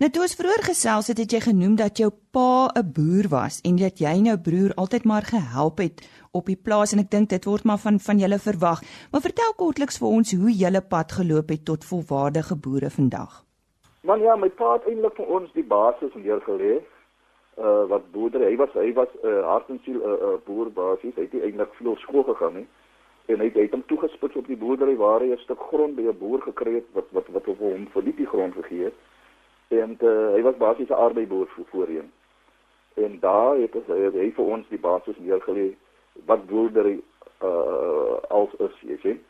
Nou 0.00 0.08
toe 0.10 0.22
ons 0.24 0.34
vroeër 0.34 0.64
gesels 0.66 1.10
het, 1.12 1.20
het 1.20 1.34
jy 1.36 1.40
genoem 1.44 1.76
dat 1.78 2.00
jou 2.00 2.08
pa 2.34 2.72
'n 2.80 2.92
boer 2.96 3.28
was 3.30 3.60
en 3.68 3.76
dat 3.76 4.00
jy 4.00 4.14
nou 4.24 4.36
broer 4.48 4.72
altyd 4.74 5.04
maar 5.04 5.22
gehelp 5.22 5.78
het 5.78 6.00
op 6.32 6.46
die 6.46 6.56
plaas 6.56 6.92
en 6.92 6.98
ek 7.04 7.10
dink 7.10 7.28
dit 7.28 7.44
word 7.44 7.64
maar 7.64 7.78
van 7.78 8.00
van 8.00 8.18
julle 8.18 8.38
verwag. 8.38 8.80
Maar 9.12 9.20
vertel 9.28 9.52
kortliks 9.56 9.98
vir 9.98 10.08
ons 10.08 10.32
hoe 10.32 10.50
julle 10.50 10.80
pad 10.80 11.12
geloop 11.12 11.48
het 11.48 11.64
tot 11.64 11.84
volwaardige 11.84 12.56
boere 12.56 12.90
vandag. 12.90 13.44
Man 14.02 14.20
ja, 14.20 14.36
my 14.36 14.48
pa 14.48 14.72
het 14.72 14.86
eintlik 14.88 15.14
vir 15.14 15.26
ons 15.26 15.52
die 15.52 15.64
basis 15.64 16.14
neergelê. 16.14 16.80
Uh 17.58 17.84
wat 17.88 18.10
boerdery, 18.12 18.50
hy 18.50 18.56
was 18.56 18.72
hy 18.72 18.92
was 18.92 19.08
'n 19.22 19.28
uh, 19.28 19.44
hart 19.44 19.68
en 19.68 19.80
siel 19.84 20.00
'n 20.00 20.08
uh, 20.08 20.12
uh, 20.28 20.38
boer 20.46 20.72
basis. 20.72 21.14
Hy 21.14 21.28
het 21.28 21.42
eintlik 21.42 21.74
veel 21.74 21.96
skool 21.96 22.24
gegaan 22.24 22.54
nie 22.54 22.66
en 23.26 23.40
hy 23.40 23.50
het 23.54 23.70
hom 23.70 23.84
toegespits 23.86 24.36
op 24.36 24.46
die 24.46 24.56
boerdery 24.56 24.96
waar 24.96 25.20
hy 25.20 25.30
'n 25.32 25.44
stuk 25.44 25.60
grond 25.70 25.94
by 25.96 26.02
'n 26.02 26.18
boer 26.18 26.40
gekry 26.42 26.74
het 26.74 26.88
wat 26.92 27.06
wat 27.10 27.26
wat 27.28 27.48
op 27.48 27.58
hom 27.58 27.86
vir 27.86 28.02
die 28.02 28.26
grond 28.26 28.54
gegee 28.54 28.84
het. 28.84 28.94
En 29.68 29.96
uh, 30.00 30.32
hy 30.34 30.42
was 30.42 30.56
basies 30.56 30.88
'n 30.88 31.02
arbeidsboer 31.06 31.46
voor 31.46 31.64
voorheen. 31.64 32.10
En 32.94 33.18
daar 33.20 33.56
het 33.56 33.74
hy, 33.86 34.10
hy 34.12 34.30
vir 34.30 34.44
ons 34.44 34.68
die 34.68 34.78
basis 34.78 35.16
neergelê 35.18 35.74
wat 36.26 36.46
boerdery 36.46 37.00
uh 37.42 38.18
als 38.28 38.50
is, 38.58 38.76
jy 38.80 38.98
sien. 39.02 39.20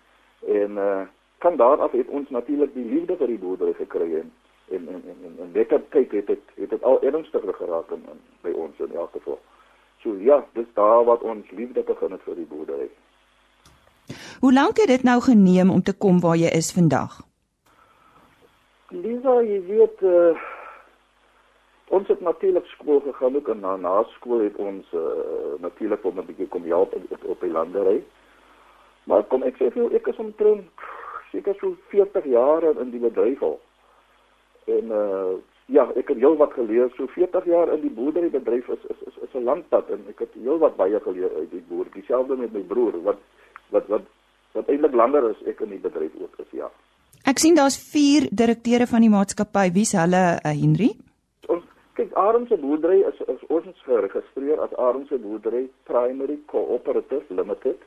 En 0.46 0.70
uh 0.70 1.02
kan 1.38 1.56
daar 1.56 1.80
af 1.80 1.90
het 1.90 2.08
ons 2.08 2.30
natuurlik 2.30 2.74
die 2.74 2.84
liefde 2.84 3.16
vir 3.16 3.26
die 3.26 3.38
boerdery 3.38 3.72
gekry 3.72 4.14
en 4.14 4.32
en 4.68 4.88
en 4.88 5.02
en, 5.08 5.34
en 5.38 5.50
het 5.52 5.88
kyk 5.88 6.12
het 6.12 6.26
dit 6.26 6.40
het 6.54 6.70
dit 6.70 6.82
al 6.82 7.02
ernstiger 7.02 7.54
geraak 7.54 7.90
in, 7.90 8.04
in 8.12 8.20
by 8.40 8.50
ons 8.50 8.78
in 8.78 8.94
elk 8.94 9.10
geval. 9.12 9.38
So 10.02 10.14
ja, 10.18 10.46
dis 10.52 10.66
daar 10.74 11.04
wat 11.04 11.22
ons 11.22 11.50
liefde 11.50 11.82
begin 11.82 12.10
het 12.10 12.22
vir 12.22 12.34
die 12.34 12.46
boerdery. 12.46 12.88
Hoe 14.42 14.52
lank 14.52 14.76
het 14.76 14.86
dit 14.86 15.02
nou 15.02 15.20
geneem 15.20 15.70
om 15.70 15.82
te 15.82 15.92
kom 15.98 16.16
waar 16.20 16.34
jy 16.36 16.48
is 16.50 16.72
vandag? 16.74 17.12
Lisa, 18.90 19.34
jy 19.46 19.58
weet 19.68 20.00
uh, 20.02 20.40
ons 21.94 22.08
het 22.10 22.20
natuurlik 22.26 22.66
skool 22.72 22.98
gegaan 23.04 23.36
ook 23.38 23.50
en 23.52 23.60
na 23.62 23.76
na 23.76 23.92
skool 24.16 24.40
het 24.42 24.56
ons 24.58 24.88
uh, 24.98 25.04
natuurlik 25.62 26.02
om 26.04 26.18
'n 26.18 26.26
bietjie 26.26 26.48
kom 26.48 26.66
help 26.66 26.94
op, 26.98 27.04
op, 27.14 27.24
op 27.24 27.40
die 27.40 27.50
landery. 27.54 28.02
Maar 29.04 29.22
kom 29.22 29.46
ek 29.46 29.60
sê 29.60 29.68
vir 29.70 29.82
jou, 29.82 29.94
ek 29.94 30.10
is 30.10 30.18
omtrent 30.18 30.66
seker 31.30 31.54
so 31.60 31.76
40 31.92 32.26
jaar 32.26 32.66
in 32.82 32.90
die 32.90 33.02
bedryf 33.04 33.42
al. 33.42 33.60
En 34.64 34.90
uh 34.90 35.38
ja, 35.66 35.86
ek 35.94 36.08
het 36.08 36.18
heel 36.18 36.36
wat 36.36 36.52
geleer. 36.52 36.90
So 36.96 37.06
40 37.06 37.44
jaar 37.44 37.70
in 37.72 37.80
die 37.80 37.94
boerderybedryf 37.94 38.68
is 38.68 38.82
is 38.90 39.06
is, 39.06 39.22
is 39.22 39.34
'n 39.34 39.44
lang 39.44 39.62
pad 39.68 39.86
en 39.90 40.02
ek 40.08 40.18
het 40.26 40.34
heel 40.34 40.58
wat 40.58 40.76
baie 40.76 41.00
geleer 41.00 41.30
uit 41.36 41.50
die 41.50 41.64
boer. 41.68 41.86
Dieselfde 41.92 42.36
met 42.36 42.52
my 42.52 42.64
broer 42.74 42.98
wat 43.02 43.22
wat 43.70 43.86
wat 43.86 44.02
wat 44.56 44.68
eintlik 44.68 44.94
langer 44.94 45.30
as 45.30 45.44
ek 45.48 45.60
in 45.64 45.76
die 45.76 45.82
bedryf 45.82 46.14
ook 46.20 46.40
is, 46.44 46.50
ja. 46.56 46.70
Ek 47.28 47.38
sien 47.38 47.54
daar's 47.54 47.78
4 47.78 48.26
direkteure 48.34 48.86
van 48.90 49.04
die 49.04 49.12
maatskappy. 49.12 49.68
Wie's 49.76 49.94
hulle, 49.94 50.22
uh, 50.42 50.54
Henry? 50.58 50.90
Ons 51.52 51.64
kyk 51.98 52.10
Arendse 52.18 52.58
boerdery 52.58 53.04
is 53.06 53.20
is 53.30 53.44
ons 53.48 53.84
geregistreer 53.86 54.60
as 54.64 54.74
Arendse 54.74 55.18
boerdery 55.22 55.68
Primary 55.86 56.38
Cooperative 56.50 57.22
Limited 57.30 57.78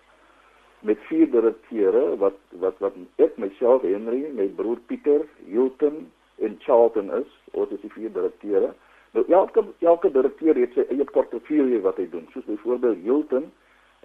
met 0.86 1.02
vier 1.10 1.28
direkteure 1.34 2.16
wat 2.22 2.38
wat 2.64 2.80
wat 2.80 2.96
ek 3.26 3.38
myself 3.42 3.84
Henry, 3.84 4.24
my 4.38 4.48
broer 4.58 4.80
Pieter, 4.88 5.26
Hilton 5.50 6.06
en 6.40 6.58
Charlton 6.64 7.12
is. 7.20 7.30
Ons 7.54 7.76
is 7.76 7.84
die 7.84 7.94
vier 7.98 8.14
direkteure. 8.14 8.72
Nou 9.16 9.24
elke 9.42 9.64
elke 9.82 10.12
direkteur 10.12 10.58
het 10.60 10.76
sy 10.76 10.88
eie 10.94 11.08
portefeulje 11.12 11.82
wat 11.84 12.00
hy 12.00 12.08
doen. 12.12 12.28
Soos 12.34 12.48
byvoorbeeld 12.48 13.04
Hilton, 13.04 13.52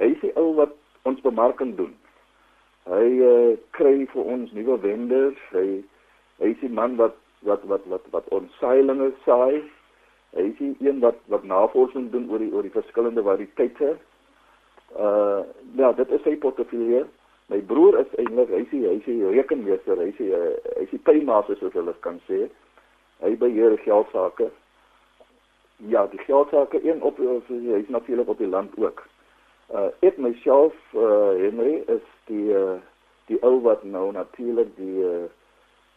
hy 0.03 0.13
is 0.15 0.23
die 0.25 0.35
ou 0.41 0.53
wat 0.59 0.75
ons 1.09 1.23
bemarking 1.23 1.77
doen. 1.79 1.95
Hy 2.89 3.07
uh, 3.21 3.57
kry 3.77 4.07
vir 4.13 4.31
ons 4.35 4.53
nuwe 4.57 4.79
vendors. 4.81 5.41
Hy 5.53 5.83
hy 6.41 6.55
is 6.55 6.63
die 6.63 6.73
man 6.73 6.97
wat 6.97 7.17
wat 7.45 7.65
wat 7.69 7.85
wat 7.93 8.07
wat 8.15 8.29
ons 8.37 8.53
seilings 8.61 9.17
saai. 9.27 9.61
Hy 10.37 10.47
is 10.49 10.57
die 10.61 10.73
een 10.87 11.03
wat 11.05 11.19
wat 11.33 11.45
navorsing 11.45 12.11
doen 12.15 12.31
oor 12.31 12.41
die 12.41 12.53
oor 12.55 12.65
die 12.65 12.77
verskillende 12.77 13.25
variëteite. 13.27 13.97
Uh 14.97 15.43
ja, 15.77 15.93
dit 15.93 16.17
is 16.17 16.25
sy 16.25 16.37
portefeulje. 16.41 17.05
My 17.51 17.61
broer 17.67 17.99
is 18.01 18.17
eintlik 18.23 18.53
hy 18.55 18.65
sê 18.71 18.83
hy 18.87 18.97
sê 19.05 19.19
rekenmeester, 19.37 20.01
hy 20.01 20.13
sê 20.19 20.31
hy 20.79 20.89
sê 20.91 21.03
paymaster 21.05 21.59
soos 21.61 21.77
hulle 21.77 21.95
kan 22.07 22.21
sê. 22.29 22.47
Hy 23.21 23.35
beheer 23.37 23.77
geld 23.85 24.09
sake. 24.15 24.49
Ja, 25.93 26.07
die 26.13 26.21
geld 26.25 26.53
sake 26.55 26.81
een 26.85 27.03
op 27.03 27.19
hy 27.21 27.81
is 27.81 27.93
natuurlik 27.93 28.29
op 28.29 28.39
die 28.39 28.49
land 28.49 28.77
ook. 28.79 29.05
Uh 29.71 29.91
ek 30.03 30.19
myself 30.19 30.75
uh 30.95 31.35
Henry 31.39 31.83
is 31.87 32.07
die 32.27 32.51
uh 32.55 32.79
die 33.31 33.39
ou 33.47 33.61
wat 33.63 33.85
nou 33.85 34.11
natuurlik 34.13 34.73
die 34.77 35.05
uh 35.07 35.29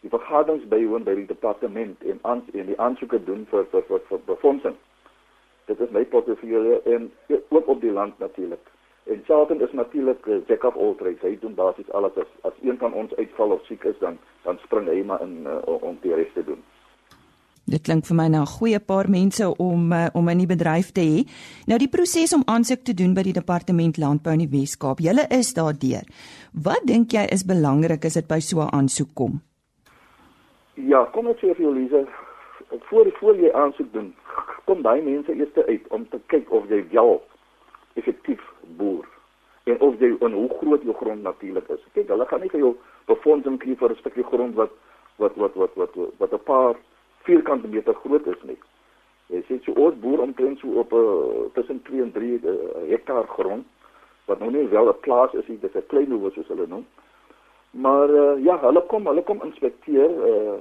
die 0.04 0.12
vergaderings 0.12 0.66
bywoon 0.68 1.06
by 1.06 1.14
die 1.18 1.26
departement 1.26 2.02
en 2.04 2.18
aan 2.22 2.44
en 2.52 2.68
die 2.70 2.78
aansoeke 2.78 3.18
doen 3.24 3.46
vir 3.50 3.66
vir 3.72 3.82
vir, 3.88 4.02
vir 4.08 4.20
befondsing. 4.26 4.76
Dit 5.66 5.80
is 5.80 5.90
my 5.90 6.04
portefeulje 6.04 6.82
en 6.94 7.10
ook 7.48 7.68
op 7.68 7.80
die 7.80 7.92
land 7.92 8.18
natuurlik. 8.18 8.70
En 9.04 9.22
Charlton 9.24 9.60
is 9.60 9.72
natuurlik 9.72 10.26
uh, 10.26 10.36
jack 10.46 10.64
of 10.64 10.76
all 10.76 10.94
trades. 10.94 11.20
Hy 11.20 11.38
doen 11.40 11.54
basies 11.54 11.90
alles 11.90 12.16
as 12.20 12.30
as 12.42 12.60
een 12.62 12.78
van 12.78 12.92
ons 12.92 13.16
uitval 13.16 13.56
of 13.56 13.64
siek 13.66 13.84
is 13.84 13.98
dan 13.98 14.18
dan 14.44 14.60
spring 14.62 14.88
hy 14.88 15.02
maar 15.02 15.24
in 15.24 15.48
uh, 15.48 15.58
om 15.66 15.98
die 16.00 16.14
res 16.14 16.32
te 16.36 16.44
doen. 16.44 16.62
Dit 17.64 17.86
klink 17.86 18.04
vir 18.04 18.16
my 18.16 18.28
nou 18.28 18.42
'n 18.42 18.56
goeie 18.58 18.78
paar 18.78 19.08
mense 19.08 19.44
om 19.56 19.92
uh, 19.92 20.08
om 20.14 20.28
in 20.28 20.38
die 20.38 20.46
bedryf 20.46 20.92
te 20.92 21.00
hê. 21.00 21.24
Nou 21.66 21.78
die 21.78 21.88
proses 21.88 22.34
om 22.34 22.42
aansoek 22.46 22.84
te 22.84 22.94
doen 22.94 23.14
by 23.14 23.22
die 23.22 23.32
departement 23.32 23.96
landbou 23.96 24.32
in 24.32 24.44
die 24.44 24.52
Wes-Kaap. 24.52 25.00
Julle 25.00 25.24
is 25.30 25.54
daardeur. 25.54 26.04
Wat 26.52 26.84
dink 26.84 27.12
jy 27.12 27.24
is 27.32 27.44
belangrik 27.44 28.04
as 28.04 28.14
dit 28.14 28.28
by 28.28 28.40
so 28.40 28.60
'n 28.60 28.68
aansoek 28.72 29.14
kom? 29.14 29.40
Ja, 30.74 31.04
kom 31.12 31.26
ek 31.28 31.38
sê 31.38 31.54
vir 31.54 31.64
jou 31.64 31.74
Lise, 31.74 32.06
voor 32.90 33.06
voor 33.20 33.36
jy 33.36 33.52
aansoek 33.52 33.92
doen, 33.92 34.14
kom 34.64 34.82
daai 34.82 35.02
mense 35.02 35.32
eers 35.32 35.54
uit 35.68 35.88
om 35.88 36.08
te 36.08 36.20
kyk 36.26 36.52
of 36.52 36.68
jy 36.68 36.84
wel 36.90 37.22
effektief 37.94 38.40
boer 38.76 39.06
en 39.64 39.80
of 39.80 39.94
jy 40.00 40.16
en 40.20 40.32
hoe 40.32 40.50
groot 40.60 40.82
jou 40.82 40.94
grond 40.94 41.22
natuurlik 41.22 41.68
is. 41.68 41.80
Kyk, 41.92 42.08
hulle 42.08 42.26
gaan 42.26 42.40
nie 42.40 42.50
vir 42.50 42.60
jou 42.60 42.76
befondsing 43.06 43.62
gee 43.62 43.76
vir 43.76 43.90
'n 43.90 43.96
stukkie 43.96 44.24
grond 44.24 44.54
wat 44.54 44.70
wat 45.16 45.36
wat 45.36 45.54
wat 45.54 45.74
wat 45.74 45.96
wat 46.18 46.32
'n 46.32 46.44
paar 46.44 46.74
vierkante 47.24 47.68
meter 47.68 47.94
groot 47.94 48.26
is 48.26 48.42
nie. 48.48 48.58
Jy 49.32 49.40
sê 49.48 49.58
so 49.64 49.72
ons 49.80 49.96
boer 50.00 50.20
omtrent 50.24 50.60
so 50.60 50.80
op 50.82 50.92
'n 50.92 50.96
uh, 50.96 51.46
tussen 51.54 51.82
2 51.82 52.02
en 52.02 52.12
3 52.12 52.40
uh, 52.42 52.52
hektaar 52.88 53.26
grond 53.36 53.64
wat 54.26 54.38
nou 54.40 54.50
nie 54.50 54.68
wel 54.68 54.88
'n 54.88 55.00
plaas 55.00 55.32
is 55.34 55.48
nie, 55.48 55.58
dis 55.60 55.74
'n 55.74 55.86
klein 55.86 56.10
hoewe 56.10 56.30
soos 56.30 56.48
hulle 56.48 56.66
noem. 56.66 56.86
Maar 57.70 58.10
uh, 58.10 58.44
ja, 58.44 58.58
hulle 58.60 58.82
kom, 58.86 59.06
hulle 59.06 59.22
kom 59.22 59.42
inspekteer 59.42 60.10
uh, 60.10 60.58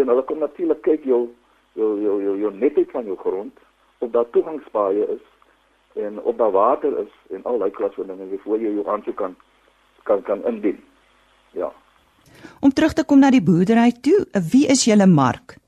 en 0.00 0.08
hulle 0.08 0.22
kom 0.22 0.38
natuurlik 0.38 0.82
kyk 0.82 1.04
jou 1.04 1.28
jou 1.72 2.00
jou 2.00 2.22
jou, 2.22 2.34
jou 2.38 2.52
netheid 2.54 2.90
van 2.90 3.04
jou 3.04 3.16
grond 3.16 3.58
of 3.98 4.10
daar 4.10 4.30
toegangspaaie 4.30 5.06
is 5.16 5.24
en 5.94 6.20
op 6.22 6.38
daar 6.38 6.50
water 6.50 6.98
is 6.98 7.12
en 7.30 7.42
al 7.44 7.58
daai 7.58 7.70
klas 7.70 7.94
van 7.94 8.06
dinge 8.06 8.38
voor 8.44 8.58
jy 8.58 8.74
jou 8.74 8.86
aansoek 8.86 9.16
kan 9.16 9.36
kan 10.02 10.22
kan 10.22 10.44
indien. 10.44 10.84
Ja. 11.50 11.72
Om 12.60 12.72
terug 12.72 12.92
te 12.92 13.04
kom 13.04 13.18
na 13.18 13.30
die 13.30 13.42
boerdery 13.42 13.92
toe, 14.00 14.26
wie 14.50 14.66
is 14.66 14.84
julle 14.84 15.06
mark? 15.06 15.63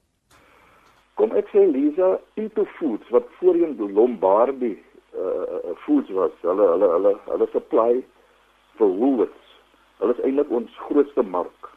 Kom 1.17 1.33
ek 1.33 1.49
sê 1.53 1.65
Lisa, 1.65 2.19
Into 2.37 2.67
Foods 2.77 3.09
wat 3.15 3.29
voorheen 3.41 3.77
Lombardi 3.81 4.75
uh 5.17 5.75
foods 5.85 6.11
was. 6.13 6.35
Hulle 6.43 6.67
hulle 6.73 6.89
hulle 6.93 7.13
hulle 7.31 7.47
supply 7.53 8.03
vir 8.79 8.91
Woolworths. 8.99 9.55
Hulle 10.01 10.13
is 10.13 10.25
eintlik 10.29 10.51
ons 10.53 10.83
grootste 10.89 11.25
mark. 11.25 11.71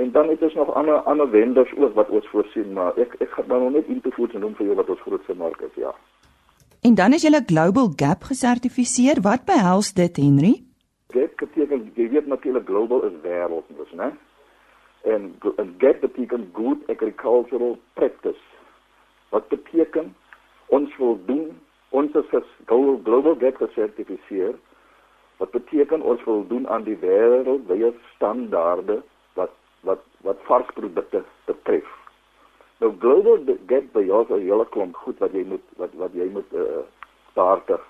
En 0.00 0.12
dan 0.14 0.30
het 0.32 0.42
ons 0.42 0.54
nog 0.54 0.72
ander 0.74 1.02
ander 1.12 1.28
vendors 1.28 1.72
ook 1.76 1.94
wat 1.94 2.08
ons 2.08 2.28
voorsien, 2.32 2.72
maar 2.72 2.96
ek 2.96 3.18
ek 3.20 3.34
gaan 3.36 3.52
nou 3.52 3.70
net 3.70 3.88
Into 3.92 4.12
Foods 4.16 4.38
noem 4.38 4.54
vir 4.56 4.70
jou 4.70 4.78
wat 4.80 4.88
ons 4.88 5.04
grootste 5.04 5.36
mark 5.36 5.60
is, 5.66 5.76
ja. 5.76 5.92
En 6.80 6.94
dan 6.96 7.12
is 7.12 7.26
jy 7.26 7.42
Global 7.52 7.92
Gap 7.96 8.24
gesertifiseer. 8.30 9.20
Wat 9.20 9.44
behels 9.44 9.92
dit, 9.92 10.16
Henry? 10.16 10.54
Gap 11.12 11.36
beteken 11.36 11.90
jy 11.94 12.08
weet 12.08 12.26
natuurlik 12.26 12.64
global 12.66 13.04
is 13.04 13.18
wêreld, 13.22 13.66
dus, 13.76 13.92
né? 13.92 14.12
En, 15.04 15.34
en 15.56 15.74
Gap 15.78 16.00
beteken 16.00 16.48
good 16.56 16.78
agricultural 16.88 17.76
practice. 17.94 18.49
Wat 19.30 19.48
beteken 19.48 20.14
ons 20.66 20.96
wil 20.96 21.18
doen 21.26 21.60
ons 21.90 22.14
is 22.14 22.50
global 22.66 23.36
gap 23.38 23.56
gesertifiseer 23.58 24.54
wat 25.40 25.50
beteken 25.50 26.02
ons 26.02 26.22
wil 26.24 26.44
doen 26.46 26.68
aan 26.68 26.84
die 26.86 26.98
wêreldwye 27.00 27.92
standaarde 28.14 29.00
wat 29.38 29.54
wat 29.88 30.04
wat 30.26 30.42
varsprodukte 30.46 31.24
betref. 31.48 31.88
Nou 32.80 32.92
global 33.00 33.42
gap 33.66 33.88
by 33.96 34.04
jou 34.04 34.22
is 34.22 34.30
'n 34.30 34.46
hele 34.46 34.66
klomp 34.74 34.96
goed 34.96 35.18
wat 35.18 35.32
jy 35.32 35.44
moet 35.44 35.64
wat 35.76 35.94
wat 35.94 36.14
jy 36.14 36.28
moet 36.30 36.52
uh 36.52 36.84
starter. 37.30 37.80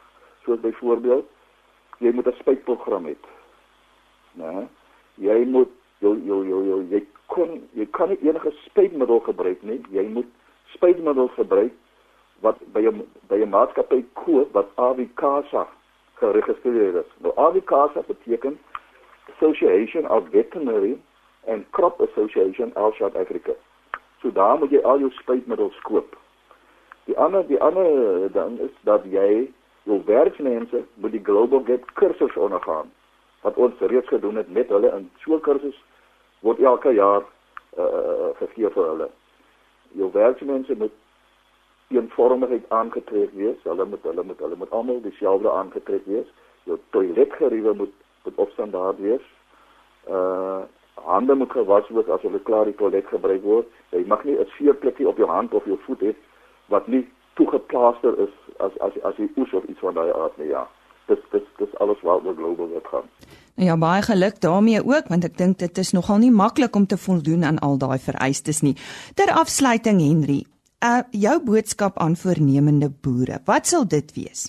Soos 0.45 0.61
byvoorbeeld 0.61 1.27
jy 1.99 2.13
moet 2.13 2.27
'n 2.27 2.39
spuitprogram 2.41 3.07
hê. 3.07 3.17
Né? 4.33 4.69
Jy 5.15 5.45
moet 5.45 5.71
jou 5.99 6.17
jou 6.25 6.47
jou 6.47 6.83
jy 6.91 7.05
kon 7.27 7.69
jy 7.73 7.87
kan 7.91 8.11
enige 8.11 8.53
spuitmiddel 8.65 9.21
gebruik 9.21 9.63
nie. 9.63 9.83
Jy 9.91 10.09
moet 10.09 10.31
spuitmiddels 10.75 11.33
gebruik 11.35 11.73
wat 12.41 12.57
by 12.73 12.81
'n 12.81 13.05
by 13.29 13.37
'n 13.43 13.49
maatskappy 13.49 14.05
koop 14.13 14.53
wat 14.53 14.69
AVCASA 14.75 15.67
geregistreer 16.15 16.97
is. 16.97 17.11
Nou 17.19 17.33
AVCASA 17.37 18.03
beteken 18.07 18.59
Association 19.35 20.09
of 20.09 20.29
Veterinary 20.31 20.99
and 21.47 21.71
Crop 21.71 22.01
Association 22.01 22.75
of 22.77 22.95
South 22.97 23.17
Africa. 23.17 23.53
So 24.21 24.33
daar 24.33 24.59
moet 24.59 24.71
jy 24.71 24.83
al 24.83 24.99
jou 24.99 25.11
spuitmiddels 25.11 25.81
koop. 25.81 26.17
Die 27.05 27.19
ander 27.19 27.47
die 27.47 27.61
ander 27.61 28.33
dan 28.33 28.59
is 28.59 28.75
dat 28.81 29.05
jy 29.05 29.51
jou 29.83 30.03
werkmense 30.05 30.85
moet 30.95 31.13
die 31.13 31.25
Global 31.25 31.63
Gap 31.65 31.89
kursus 31.95 32.37
ondergaan 32.37 32.91
wat 33.41 33.57
ons 33.57 33.79
reeds 33.79 34.09
gedoen 34.09 34.37
het 34.37 34.53
met 34.53 34.69
hulle 34.69 34.93
in 34.97 35.11
so 35.25 35.35
'n 35.35 35.41
kursus 35.41 35.79
word 36.41 36.61
elke 36.61 36.93
jaar 36.95 37.23
uh 37.79 38.31
gegee 38.37 38.71
vir 38.71 38.87
hulle. 38.87 39.09
Jou 39.99 40.11
werkmense 40.13 40.75
moet 40.77 40.93
eenvormigheid 41.89 42.65
aangetrek 42.69 43.33
wees. 43.35 43.57
Hulle 43.63 43.85
moet 43.85 44.03
hulle 44.03 44.23
moet 44.23 44.39
hulle 44.39 44.57
moet 44.57 44.71
almal 44.71 45.01
dieselfde 45.03 45.51
aangetrek 45.51 46.07
wees. 46.07 46.27
Jou 46.65 46.79
toiletgeriewe 46.91 47.75
moet 47.75 47.95
moet 48.25 48.37
op 48.37 48.51
standaard 48.51 48.99
wees. 48.99 49.25
Uh 50.09 50.63
hande 51.01 51.35
moet 51.35 51.53
gewas 51.53 51.89
word 51.89 52.09
as 52.13 52.21
hulle 52.23 52.43
klaar 52.45 52.69
die 52.69 52.75
toilet 52.77 53.07
gebruik 53.09 53.43
word. 53.43 53.69
Jy 53.91 54.05
mag 54.07 54.25
nie 54.25 54.37
'n 54.37 54.51
seerplekkie 54.57 55.09
op 55.09 55.17
jou 55.17 55.29
hand 55.29 55.55
of 55.55 55.65
jou 55.65 55.79
voet 55.87 56.01
hê 56.01 56.15
wat 56.69 56.87
nie 56.87 57.09
toegeplaaster 57.35 58.19
is 58.19 58.35
as 58.59 58.79
as 58.79 58.93
as 59.03 59.17
jy 59.17 59.29
oes 59.37 59.53
of 59.53 59.65
iets 59.65 59.81
van 59.81 59.95
daai 59.95 60.13
aard 60.13 60.37
nie 60.39 60.49
ja. 60.49 60.67
Dis 61.11 61.23
dis 61.35 61.47
dis 61.59 61.77
alles 61.83 62.01
waaroor 62.07 62.37
global 62.39 62.71
dit 62.75 62.87
gaan. 62.93 63.09
Nou 63.57 63.67
ja, 63.69 63.77
baie 63.77 64.03
geluk 64.03 64.41
daarmee 64.41 64.81
ook 64.93 65.11
want 65.13 65.27
ek 65.27 65.37
dink 65.39 65.59
dit 65.59 65.79
is 65.83 65.93
nogal 65.97 66.23
nie 66.23 66.33
maklik 66.33 66.77
om 66.79 66.87
te 66.87 66.99
voldoen 67.07 67.45
aan 67.45 67.59
al 67.67 67.77
daai 67.83 67.99
vereistes 67.99 68.63
nie. 68.67 68.77
Ter 69.19 69.33
afsluiting 69.43 70.01
Henry, 70.01 70.41
uh 70.91 71.03
jou 71.11 71.37
boodskap 71.45 71.99
aan 71.99 72.17
voornemende 72.17 72.89
boere, 73.05 73.41
wat 73.51 73.67
sal 73.67 73.85
dit 73.97 74.15
wees? 74.17 74.49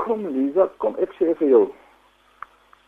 Kom 0.00 0.26
Lisa, 0.26 0.66
kom 0.82 0.96
ek 0.98 1.14
sê 1.20 1.36
vir 1.42 1.52
jou. 1.52 1.62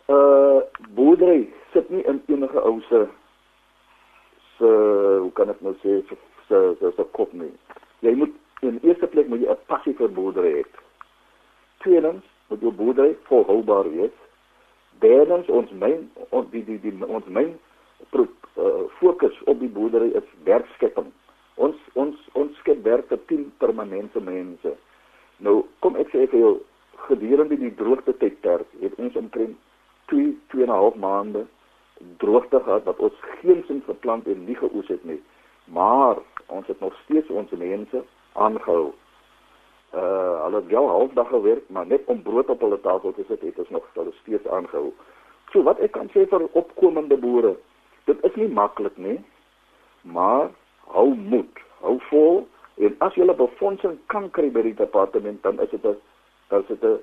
Uh 0.09 0.64
boerdery 0.96 1.46
sit 1.72 1.90
nie 1.94 2.03
in 2.11 2.22
enige 2.33 2.64
ou 2.64 2.81
se 2.88 3.05
se 4.57 4.72
hoe 5.22 5.33
kan 5.38 5.53
ek 5.55 5.62
nou 5.62 5.77
sê 5.85 6.01
se 6.09 6.18
se 6.81 6.92
se 6.96 7.07
kop 7.12 7.33
nie. 7.33 7.53
Jy 8.03 8.16
moet 8.24 8.35
in 8.66 8.81
eerste 8.83 9.07
plek 9.07 9.29
moet 9.29 9.44
jy 9.44 9.55
'n 9.55 9.66
passie 9.70 9.94
vir 10.01 10.11
boerdery 10.18 10.53
hê. 10.59 10.66
Tweedens 11.85 12.27
moet 12.48 12.61
jou 12.61 12.72
boerdery 12.72 13.16
volhoubaar 13.28 13.90
wees. 13.92 14.14
Derdens 14.98 15.48
ons 15.48 15.70
myn 15.70 16.08
ons 16.28 16.48
die 16.50 16.64
die, 16.64 16.78
die 16.82 16.94
ons 17.06 17.26
myn 17.26 17.54
uh, 18.14 18.84
fokus 18.98 19.37
op 19.44 19.61
die 19.61 19.70
boerdery 19.70 20.11
is 20.18 20.34
werkskepping. 20.48 21.12
Ons 21.54 21.78
ons 21.94 22.16
ons 22.38 22.58
skep 22.62 22.82
werk 22.87 23.08
vir 23.12 23.20
10 23.30 23.46
permanente 23.62 24.20
mense. 24.20 24.74
Nou 25.44 25.62
kom 25.84 25.98
ek 26.00 26.11
sê 26.14 26.26
vir 26.26 26.40
jou 26.40 26.54
gedurende 27.08 27.56
die 27.58 27.74
droogte 27.78 28.14
tydperk 28.18 28.66
het 28.82 28.98
ons 28.98 29.16
omtrent 29.16 29.56
2 30.12 30.34
2 30.54 30.66
en 30.66 30.70
'n 30.70 30.80
half 30.82 30.94
maande 30.94 31.46
droogte 32.22 32.61
gehad 32.61 32.84
wat 32.84 32.98
ons 32.98 33.14
geen 33.40 33.62
sin 33.66 33.82
verplant 33.87 34.26
en 34.26 34.44
nie 34.44 34.54
geoes 34.54 34.88
het 34.88 35.04
nie. 35.04 35.20
Maar 35.64 36.16
ons 36.46 36.66
het 36.66 36.80
nog 36.80 36.94
steeds 37.04 37.30
ons 37.30 37.50
mense 37.50 38.02
aangehou. 38.32 38.92
Uh 39.94 40.44
hulle 40.44 40.57
het 40.57 40.66
wel 40.66 40.88
halfdag 40.88 41.29
gewerk, 41.29 41.64
maar 41.68 41.87
net 41.87 42.05
om 42.05 42.22
brood 42.22 42.48
op 42.48 42.61
hulle 42.61 42.81
tafel 42.81 43.12
te 43.12 43.24
sit, 43.29 43.40
het 43.40 43.59
ons 43.59 43.68
nog 43.68 43.85
hulle 43.92 44.12
steeds 44.20 44.46
aangehou. 44.46 44.92
So 45.53 45.62
wat 45.62 45.81
ek 45.81 45.92
kan 45.96 46.11
sê 46.12 46.27
vir 46.29 46.44
opkomende 46.53 47.16
boere, 47.16 47.55
dit 48.05 48.24
is 48.24 48.35
nie 48.37 48.48
maklik 48.48 48.96
nie, 48.96 49.18
maar 50.03 50.51
hou 50.92 51.09
moed, 51.14 51.61
hou 51.81 51.96
vol 52.11 52.46
en 52.77 52.94
as 53.05 53.14
jy 53.14 53.24
'n 53.24 53.37
befondsing 53.37 53.98
kan 54.07 54.31
kry 54.31 54.51
by 54.51 54.62
die 54.62 54.74
departement, 54.74 55.42
dan 55.42 55.61
is 55.61 55.70
dit 55.70 55.85
'n 55.85 55.96
dan 56.48 56.61
is 56.61 56.68
dit 56.68 56.85
'n 56.85 57.01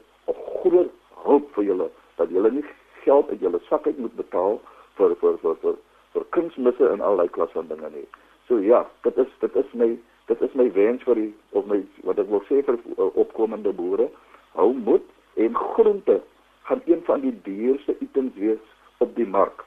groot 0.61 0.91
hulp 1.25 1.53
vir 1.53 1.63
julle 1.63 1.89
dat 2.15 2.29
julle 2.29 2.51
nie 2.51 2.65
geld 3.03 3.29
uit 3.29 3.39
julle 3.39 3.59
sak 3.69 3.87
uit 3.87 3.97
moet 3.97 4.15
betaal 4.15 4.59
vir 4.97 5.15
vir 5.21 5.37
vir 5.37 5.55
vir, 5.61 5.75
vir 6.13 6.25
kunsmisse 6.29 6.89
en 6.89 7.01
allerlei 7.01 7.29
klas 7.29 7.51
van 7.51 7.67
dinge 7.67 7.89
nie. 7.89 8.07
So 8.47 8.59
ja, 8.59 8.85
dit 9.01 9.17
is 9.17 9.31
dit 9.39 9.55
is 9.55 9.73
my 9.73 9.89
dit 10.25 10.41
is 10.41 10.53
my 10.53 10.71
wens 10.73 11.03
vir 11.03 11.15
die 11.15 11.33
of 11.51 11.67
my 11.71 11.81
wat 12.03 12.19
ek 12.19 12.29
wil 12.29 12.43
sê 12.49 12.61
vir 12.65 12.79
uh, 12.97 13.09
opkomende 13.13 13.73
boere, 13.73 14.09
hou 14.57 14.71
moed 14.73 15.05
en 15.35 15.55
groente 15.55 16.21
gaan 16.65 16.81
een 16.85 17.01
van 17.05 17.21
die 17.21 17.33
duurste 17.45 17.95
items 17.99 18.33
wees 18.35 18.63
op 18.97 19.15
die 19.15 19.27
mark 19.27 19.65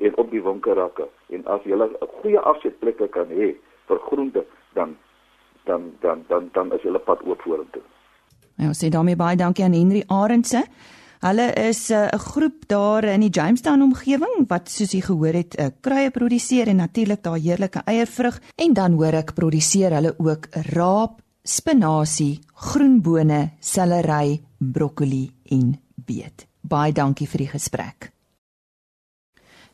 en 0.00 0.16
op 0.16 0.30
die 0.30 0.42
winkelrakke 0.42 1.06
en 1.36 1.46
as 1.46 1.62
jy 1.64 1.76
'n 1.76 1.94
goeie 2.20 2.40
afsetplekke 2.52 3.08
kan 3.08 3.28
hê 3.28 3.54
vir 3.86 3.98
groente 4.08 4.44
dan 4.74 4.96
dan 5.64 5.92
dan 6.00 6.24
dan 6.28 6.50
dan 6.52 6.72
is 6.72 6.82
jy 6.82 6.90
op 6.90 7.04
pad 7.04 7.22
oop 7.22 7.42
vorentoe. 7.42 7.82
Nou 8.56 8.72
sê 8.72 8.88
daarmee 8.88 9.16
baie 9.16 9.36
dankie 9.36 9.64
aan 9.64 9.72
Henry 9.72 10.02
Arendse. 10.06 10.64
Hulle 11.20 11.52
is 11.68 11.90
eh, 11.90 12.08
'n 12.08 12.14
uh, 12.14 12.20
groep 12.20 12.64
daar 12.66 13.04
in 13.04 13.20
die 13.20 13.30
Jamestown 13.30 13.82
omgewing 13.82 14.46
wat 14.48 14.70
soos 14.70 14.92
jy 14.92 15.02
gehoor 15.04 15.36
het, 15.36 15.56
uh, 15.58 15.66
kruie 15.80 16.10
produseer 16.10 16.68
en 16.68 16.76
natuurlik 16.76 17.22
daai 17.22 17.40
heerlike 17.40 17.82
eiervrug 17.84 18.40
en 18.56 18.72
dan 18.72 18.92
hoor 18.92 19.12
ek 19.12 19.34
produseer 19.34 19.92
hulle 19.92 20.14
ook 20.18 20.48
raap, 20.72 21.20
spinasie, 21.44 22.40
groenbone, 22.54 23.50
sellery, 23.60 24.40
broccoli 24.58 25.30
en 25.50 25.76
beet. 25.94 26.46
Baie 26.62 26.92
dankie 26.92 27.28
vir 27.28 27.38
die 27.38 27.52
gesprek. 27.52 28.12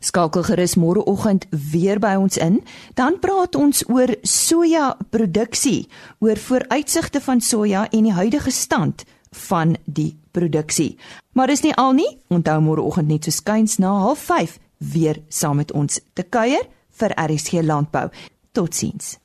Skakel 0.00 0.42
gerus 0.42 0.74
môreoggend 0.74 1.46
weer 1.50 1.98
by 1.98 2.16
ons 2.18 2.36
in, 2.36 2.58
dan 2.94 3.20
praat 3.20 3.54
ons 3.54 3.84
oor 3.88 4.10
soja 4.22 4.96
produksie, 5.10 5.86
oor 6.18 6.36
vooruitsigte 6.36 7.20
van 7.20 7.40
soja 7.40 7.86
en 7.92 8.02
die 8.02 8.12
huidige 8.12 8.50
stand 8.50 9.06
van 9.30 9.76
die 9.84 10.16
produksie. 10.36 10.92
Maar 11.32 11.50
dis 11.52 11.64
nie 11.64 11.74
al 11.80 11.96
nie. 11.96 12.10
Onthou 12.28 12.60
môreoggend 12.60 13.08
net 13.08 13.24
so 13.24 13.34
skuins 13.34 13.78
na 13.80 13.92
05:30 14.14 14.58
weer 14.92 15.22
saam 15.28 15.56
met 15.56 15.72
ons 15.72 16.00
te 16.12 16.22
kuier 16.22 16.68
vir 17.00 17.14
RSG 17.16 17.62
Landbou. 17.64 18.10
Totsiens. 18.52 19.16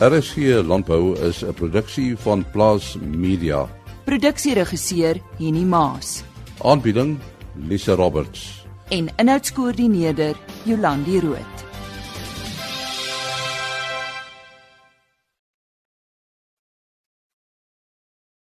RSG 0.00 0.60
Landbou 0.66 1.14
is 1.28 1.42
'n 1.42 1.54
produksie 1.54 2.16
van 2.16 2.44
Plaas 2.52 2.96
Media. 3.00 3.68
Produksieregisseur 4.04 5.20
Henny 5.38 5.64
Maas. 5.64 6.22
Aanbieding 6.62 7.18
Lisa 7.54 7.94
Roberts 7.94 8.66
en 8.88 9.08
inhoudskoördineerder 9.16 10.36
Jolandi 10.64 11.20
Root. 11.20 11.65